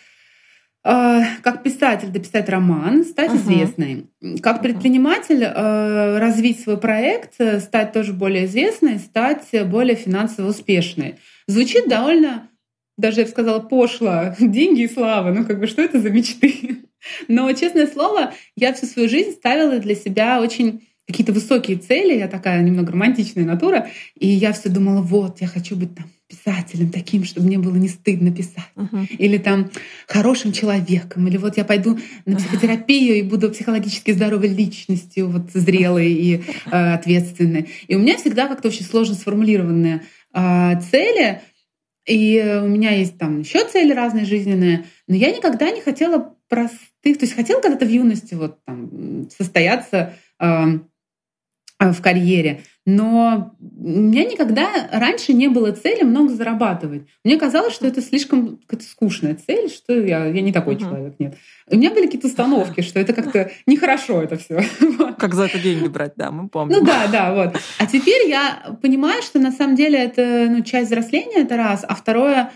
[0.84, 3.36] как писатель дописать роман, стать uh-huh.
[3.36, 4.06] известной.
[4.42, 11.16] Как предприниматель развить свой проект, стать тоже более известной, стать более финансово успешной.
[11.46, 12.48] Звучит довольно,
[12.96, 14.34] даже я бы сказала, пошло.
[14.38, 15.32] Деньги и слава.
[15.32, 16.84] Ну, как бы, что это за мечты?
[17.28, 22.18] Но, честное слово, я всю свою жизнь ставила для себя очень какие-то высокие цели.
[22.18, 23.88] Я такая немного романтичная натура.
[24.18, 27.88] И я все думала, вот, я хочу быть там писателем таким, чтобы мне было не
[27.88, 28.64] стыдно писать.
[28.76, 29.06] Uh-huh.
[29.16, 29.70] Или там
[30.06, 31.26] хорошим человеком.
[31.26, 36.94] Или вот я пойду на психотерапию и буду психологически здоровой личностью, вот зрелой и э,
[36.94, 37.68] ответственной.
[37.86, 41.40] И у меня всегда как-то очень сложно сформулированные а, цели,
[42.06, 47.18] и у меня есть там еще цели разные жизненные, но я никогда не хотела простых,
[47.18, 50.64] то есть хотела когда-то в юности вот там состояться э,
[51.80, 57.06] в карьере, но у меня никогда раньше не было цели много зарабатывать.
[57.24, 60.80] Мне казалось, что это слишком какая-то скучная цель, что я, я не такой uh-huh.
[60.80, 61.36] человек, нет.
[61.70, 64.60] У меня были какие-то установки, что это как-то нехорошо это все.
[65.18, 66.80] Как за это деньги брать, да, мы помним.
[66.80, 67.56] Ну да, да, вот.
[67.78, 71.86] А теперь я понимаю, что на самом деле это ну, часть взросления, это раз.
[71.88, 72.52] А второе,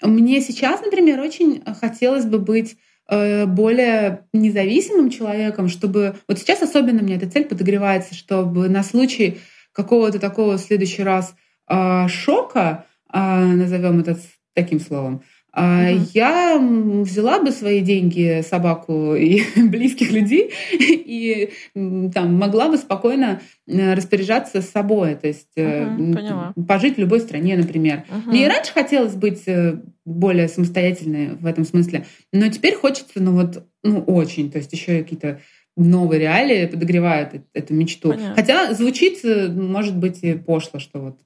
[0.00, 2.76] мне сейчас, например, очень хотелось бы быть
[3.08, 6.14] э, более независимым человеком, чтобы...
[6.28, 9.38] Вот сейчас особенно мне эта цель подогревается, чтобы на случай
[9.72, 11.34] какого-то такого в следующий раз
[11.68, 14.18] э, шока, э, назовем это
[14.54, 15.22] таким словом,
[15.54, 16.08] Uh-huh.
[16.14, 23.92] Я взяла бы свои деньги, собаку и близких людей и там могла бы спокойно э,
[23.92, 28.04] распоряжаться собой, то есть uh-huh, пожить в любой стране, например.
[28.08, 28.28] Uh-huh.
[28.28, 33.32] Мне и раньше хотелось быть э, более самостоятельной в этом смысле, но теперь хочется, ну
[33.32, 35.40] вот, ну очень, то есть еще какие-то
[35.76, 38.10] новые реалии подогревают эту мечту.
[38.10, 38.34] Понятно.
[38.34, 41.18] Хотя звучит, может быть, и пошло, что вот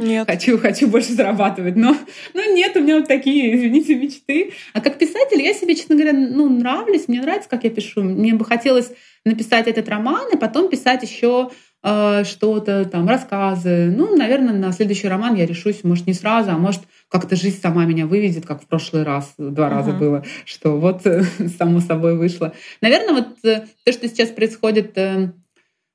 [0.00, 0.26] нет.
[0.28, 1.76] хочу, хочу больше зарабатывать.
[1.76, 1.96] Но
[2.34, 4.52] ну, нет, у меня вот такие, извините, мечты.
[4.72, 8.02] А как писатель я себе, честно говоря, ну, нравлюсь, мне нравится, как я пишу.
[8.02, 8.92] Мне бы хотелось
[9.24, 13.92] написать этот роман и потом писать еще э, что-то, там, рассказы.
[13.94, 17.84] Ну, наверное, на следующий роман я решусь, может, не сразу, а может, как-то жизнь сама
[17.84, 19.70] меня выведет, как в прошлый раз, два uh-huh.
[19.70, 21.02] раза было, что вот
[21.58, 22.52] само собой вышло.
[22.80, 24.96] Наверное, вот то, что сейчас происходит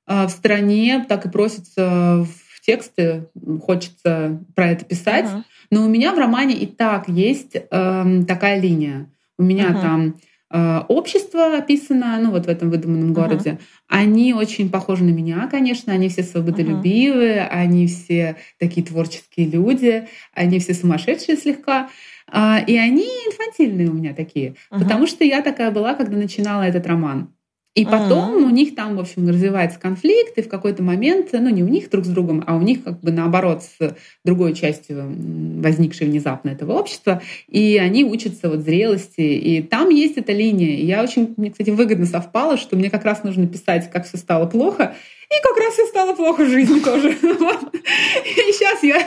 [0.06, 3.28] в стране, так и просится в тексты,
[3.62, 5.24] хочется про это писать.
[5.24, 5.42] Uh-huh.
[5.70, 9.10] Но у меня в романе и так есть э, такая линия.
[9.38, 9.80] У меня uh-huh.
[9.80, 10.12] там э,
[10.50, 13.14] общество описано, ну вот в этом выдуманном uh-huh.
[13.14, 13.58] городе.
[13.86, 15.92] Они очень похожи на меня, конечно.
[15.92, 17.48] Они все свободолюбивые, uh-huh.
[17.48, 21.90] они все такие творческие люди, они все сумасшедшие слегка.
[22.30, 24.54] Uh, и они инфантильные у меня такие.
[24.70, 24.80] Uh-huh.
[24.80, 27.32] Потому что я такая была, когда начинала этот роман.
[27.78, 28.46] И потом uh-huh.
[28.46, 31.88] у них там, в общем, развивается конфликт, и в какой-то момент, ну не у них
[31.90, 35.14] друг с другом, а у них как бы наоборот с другой частью
[35.62, 40.74] возникшей внезапно этого общества, и они учатся вот зрелости, и там есть эта линия.
[40.76, 44.16] И я очень, мне, кстати, выгодно совпало, что мне как раз нужно писать, как все
[44.16, 44.96] стало плохо,
[45.30, 47.10] и как раз все стало плохо в жизни тоже.
[47.12, 48.98] И сейчас я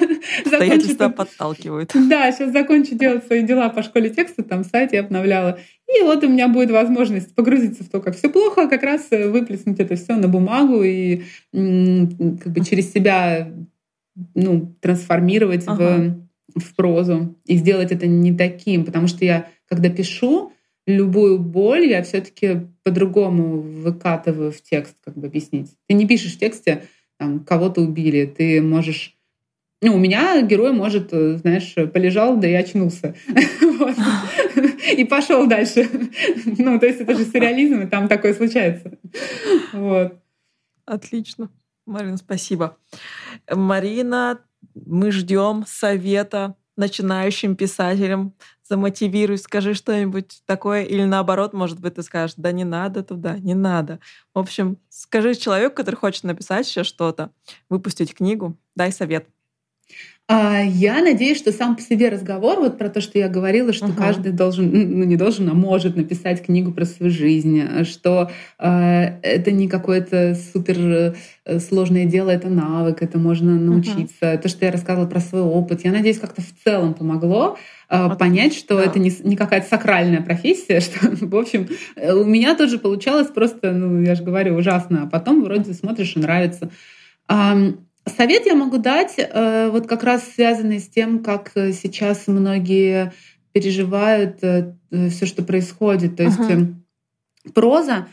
[0.46, 1.16] закончу...
[1.16, 1.92] подталкивают.
[1.94, 5.60] Да, сейчас закончу делать свои дела по школе текста, там сайт я обновляла.
[5.98, 9.80] И вот у меня будет возможность погрузиться в то, как все плохо, как раз выплеснуть
[9.80, 13.52] это все на бумагу и как бы через себя
[14.36, 16.18] ну, трансформировать ага.
[16.56, 20.54] в, в прозу и сделать это не таким, потому что я, когда пишу,
[20.88, 25.72] любую боль я все-таки по-другому выкатываю в текст, как бы объяснить.
[25.88, 26.84] Ты не пишешь в тексте,
[27.18, 29.18] там, кого-то убили, ты можешь
[29.82, 33.16] ну, у меня герой может, знаешь, полежал, да и очнулся.
[34.98, 35.90] И пошел дальше.
[36.58, 38.98] Ну, то есть это же сюрреализм, и там такое случается.
[39.74, 40.20] Вот.
[40.86, 41.50] Отлично.
[41.86, 42.78] Марина, спасибо.
[43.50, 44.40] Марина,
[44.76, 48.34] мы ждем совета начинающим писателям
[48.72, 53.54] замотивируй, скажи что-нибудь такое, или наоборот, может быть, ты скажешь, да не надо туда, не
[53.54, 54.00] надо.
[54.34, 57.32] В общем, скажи человеку, который хочет написать сейчас что-то,
[57.68, 59.28] выпустить книгу, дай совет.
[60.28, 63.88] А, я надеюсь, что сам по себе разговор, вот про то, что я говорила, что
[63.88, 63.98] uh-huh.
[63.98, 69.52] каждый должен, ну не должен, а может написать книгу про свою жизнь, что э, это
[69.52, 71.16] не какое-то супер
[71.46, 74.16] э, сложное дело, это навык, это можно научиться.
[74.22, 74.38] Uh-huh.
[74.38, 77.58] То, что я рассказывала про свой опыт, я надеюсь, как-то в целом помогло
[77.90, 78.84] э, понять, что да.
[78.84, 81.68] это не, не какая-то сакральная профессия, что, в общем,
[81.98, 86.16] э, у меня тоже получалось просто, ну, я же говорю, ужасно, а потом вроде смотришь
[86.16, 86.70] и нравится.
[88.06, 93.14] Совет я могу дать, э, вот как раз связанный с тем, как э, сейчас многие
[93.52, 94.74] переживают э,
[95.10, 96.16] все, что происходит.
[96.16, 96.74] То есть uh-huh.
[97.54, 98.08] проза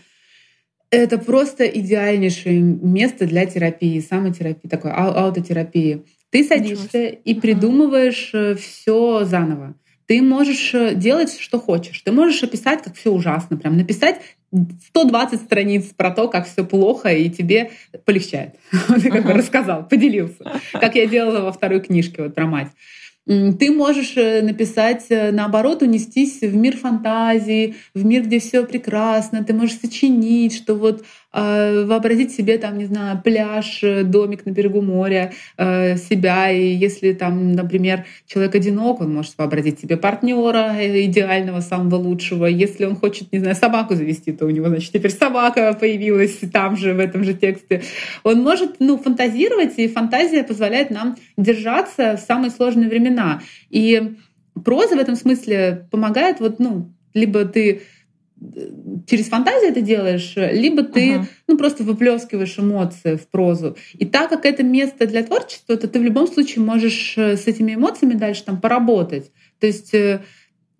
[0.90, 6.04] это просто идеальнейшее место для терапии, самотерапии, такой аутотерапии.
[6.30, 9.74] Ты садишься и придумываешь все заново.
[10.06, 12.00] Ты можешь делать, что хочешь.
[12.00, 14.20] Ты можешь описать, как все ужасно, прям написать
[14.52, 17.70] 120 страниц про то, как все плохо, и тебе
[18.04, 18.54] полегчает.
[19.02, 22.68] Ты как бы рассказал, поделился, как я делала во второй книжке вот про мать.
[23.28, 29.44] Ты можешь э, написать, э, наоборот, унестись в мир фантазии, в мир, где все прекрасно.
[29.44, 34.80] Ты можешь сочинить, что вот вообразить себе там, не знаю, пляж, э, домик на берегу
[34.80, 36.50] моря, э, себя.
[36.50, 40.74] И если там, например, человек одинок, он может вообразить себе партнера
[41.04, 42.46] идеального, самого лучшего.
[42.46, 46.76] Если он хочет, не знаю, собаку завести, то у него, значит, теперь собака появилась там
[46.76, 47.82] же, в этом же тексте.
[48.22, 53.42] Он может, ну, фантазировать, и фантазия позволяет нам держаться в самые сложные времена.
[53.68, 54.14] И
[54.64, 57.80] проза в этом смысле помогает, вот, ну, либо ты э,
[59.06, 61.24] через фантазию это делаешь, либо ты uh-huh.
[61.46, 63.76] ну, просто выплескиваешь эмоции в прозу.
[63.94, 67.46] И так как это место для творчества, то ты в любом случае можешь э, с
[67.46, 69.30] этими эмоциями дальше там поработать.
[69.60, 70.22] То есть э,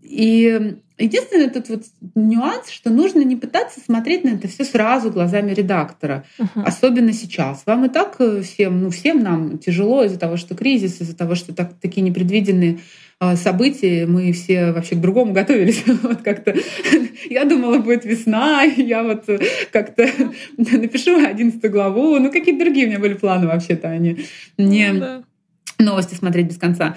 [0.03, 1.83] и единственный этот вот
[2.15, 6.63] нюанс, что нужно не пытаться смотреть на это все сразу глазами редактора, uh-huh.
[6.65, 7.63] особенно сейчас.
[7.67, 11.35] Вам и так э, всем, ну всем нам тяжело из-за того, что кризис, из-за того,
[11.35, 12.79] что так, такие непредвиденные
[13.21, 15.85] э, события, мы все вообще к другому готовились.
[16.03, 16.55] вот как-то
[17.29, 19.39] я думала, будет весна, я вот э,
[19.73, 20.09] как-то
[20.57, 22.19] напишу одиннадцатую главу.
[22.19, 24.25] Ну, какие-то другие у меня были планы вообще-то, они
[24.57, 25.25] не ну
[25.79, 26.97] новости смотреть без конца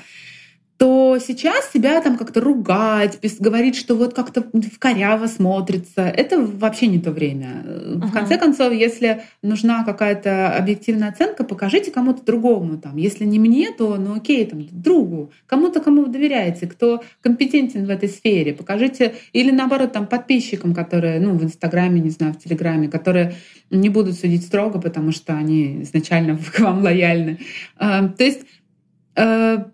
[0.82, 4.43] то сейчас себя там как-то ругать, говорить, что вот как-то
[4.79, 7.61] коряво смотрится, это вообще не то время.
[7.63, 8.07] Uh-huh.
[8.07, 12.79] В конце концов, если нужна какая-то объективная оценка, покажите кому-то другому.
[12.79, 12.97] Там.
[12.97, 17.91] Если не мне, то ну окей, там, другу, кому-то, кому вы доверяете, кто компетентен в
[17.91, 18.51] этой сфере.
[18.51, 23.36] Покажите, или наоборот, там, подписчикам, которые, ну, в Инстаграме, не знаю, в Телеграме, которые
[23.69, 27.38] не будут судить строго, потому что они изначально к вам лояльны.
[27.77, 28.41] А, то есть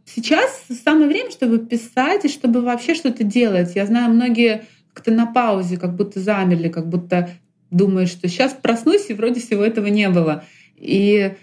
[0.05, 3.75] сейчас самое время, чтобы писать и чтобы вообще что-то делать.
[3.75, 7.29] Я знаю, многие как-то на паузе, как будто замерли, как будто
[7.69, 10.43] думают, что сейчас проснусь, и вроде всего этого не было.
[10.75, 11.33] И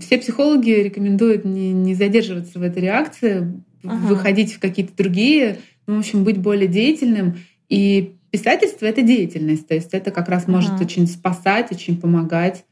[0.00, 3.52] все психологи рекомендуют не, не задерживаться в этой реакции,
[3.82, 4.06] ага.
[4.06, 7.38] выходить в какие-то другие, ну, в общем, быть более деятельным.
[7.68, 10.52] И писательство— это деятельность, то есть это как раз ага.
[10.52, 12.64] может очень спасать, очень помогать.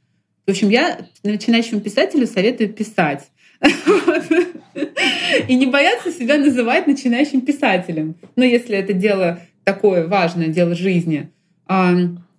[0.47, 3.30] В общем, я начинающему писателю советую писать.
[5.49, 8.17] И не бояться себя называть начинающим писателем.
[8.37, 11.31] Но если это дело такое важное, дело жизни,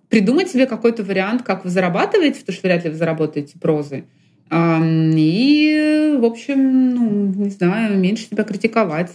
[0.08, 4.04] придумать себе какой-то вариант, как вы зарабатываете, потому что вряд ли вы заработаете прозой.
[4.52, 9.10] И, в общем, ну, не знаю, меньше себя критиковать.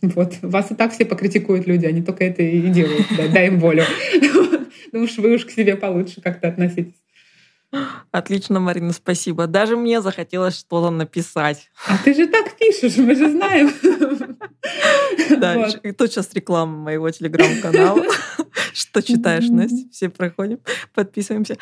[0.00, 0.34] Вот.
[0.42, 3.06] Вас и так все покритикуют люди, они только это и делают.
[3.16, 3.84] Да, дай им волю.
[4.90, 6.94] Ну уж вы уж к себе получше как-то относитесь.
[8.10, 9.46] Отлично, Марина, спасибо.
[9.46, 11.70] Даже мне захотелось что-то написать.
[11.86, 13.72] А ты же так пишешь, мы же знаем.
[15.38, 18.04] Да, и тут сейчас реклама моего телеграм-канала.
[18.72, 19.88] Что читаешь, Настя?
[19.90, 20.60] Все проходим,
[20.94, 21.56] подписываемся.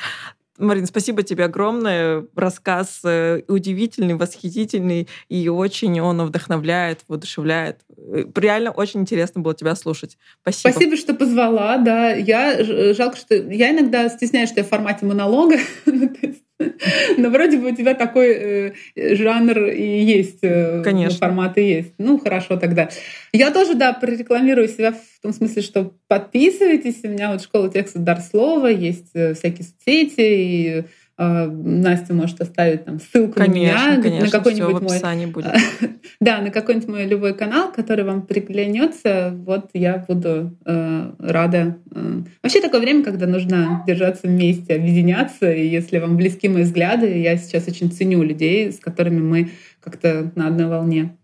[0.58, 2.26] Марин, спасибо тебе огромное.
[2.34, 7.80] Рассказ э, удивительный, восхитительный, и очень он вдохновляет, воодушевляет.
[7.96, 10.16] Э, реально очень интересно было тебя слушать.
[10.42, 10.72] Спасибо.
[10.72, 12.12] Спасибо, что позвала, да.
[12.12, 15.58] Я жалко, что я иногда стесняюсь, что я в формате монолога.
[17.18, 18.72] Но вроде бы у тебя такой э,
[19.14, 21.18] жанр и есть, э, Конечно.
[21.18, 21.92] формат и есть.
[21.98, 22.88] Ну, хорошо тогда.
[23.32, 27.00] Я тоже, да, прорекламирую себя в том смысле, что подписывайтесь.
[27.04, 30.84] У меня вот школа текста Дар Слова, есть э, всякие соцсети, и
[31.18, 35.50] Настя может оставить там ссылку конечно, на меня, конечно, на какой-нибудь мой, будет.
[36.20, 39.32] да, на какой-нибудь мой любой канал, который вам приглянется.
[39.46, 41.78] Вот я буду э, рада.
[41.94, 42.22] Э.
[42.42, 45.50] Вообще такое время, когда нужно держаться вместе, объединяться.
[45.50, 49.50] И если вам близки мои взгляды, я сейчас очень ценю людей, с которыми мы
[49.80, 51.16] как-то на одной волне.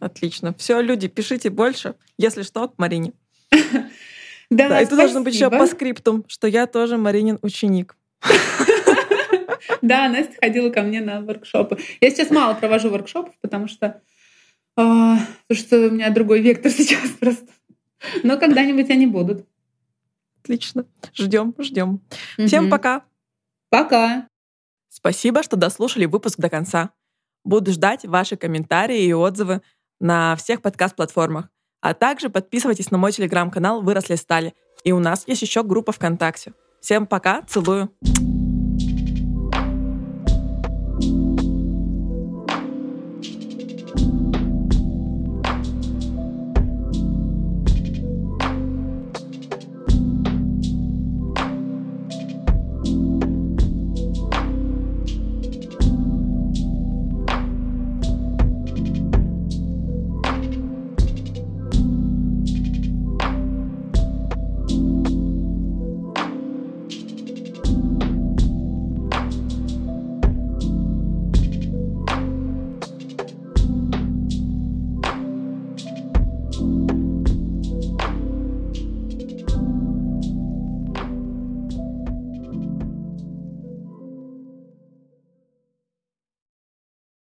[0.00, 0.54] Отлично.
[0.56, 1.94] Все, люди, пишите больше.
[2.16, 3.12] Если что, к Марине.
[4.48, 7.96] Да, да и тут должно быть еще по скриптум, что я тоже Маринин ученик.
[9.82, 11.78] Да, Настя ходила ко мне на воркшопы.
[12.00, 14.02] Я сейчас мало провожу воркшопов, потому что,
[14.74, 17.48] потому что у меня другой вектор сейчас просто.
[18.22, 19.46] Но когда-нибудь они будут.
[20.42, 20.86] Отлично.
[21.14, 22.00] Ждем, ждем.
[22.38, 23.04] Всем пока.
[23.68, 24.28] Пока.
[24.88, 26.90] Спасибо, что дослушали выпуск до конца.
[27.44, 29.60] Буду ждать ваши комментарии и отзывы
[30.00, 31.48] на всех подкаст-платформах.
[31.80, 34.54] А также подписывайтесь на мой телеграм-канал «Выросли стали».
[34.84, 36.52] И у нас есть еще группа ВКонтакте.
[36.80, 37.90] Всем пока, целую.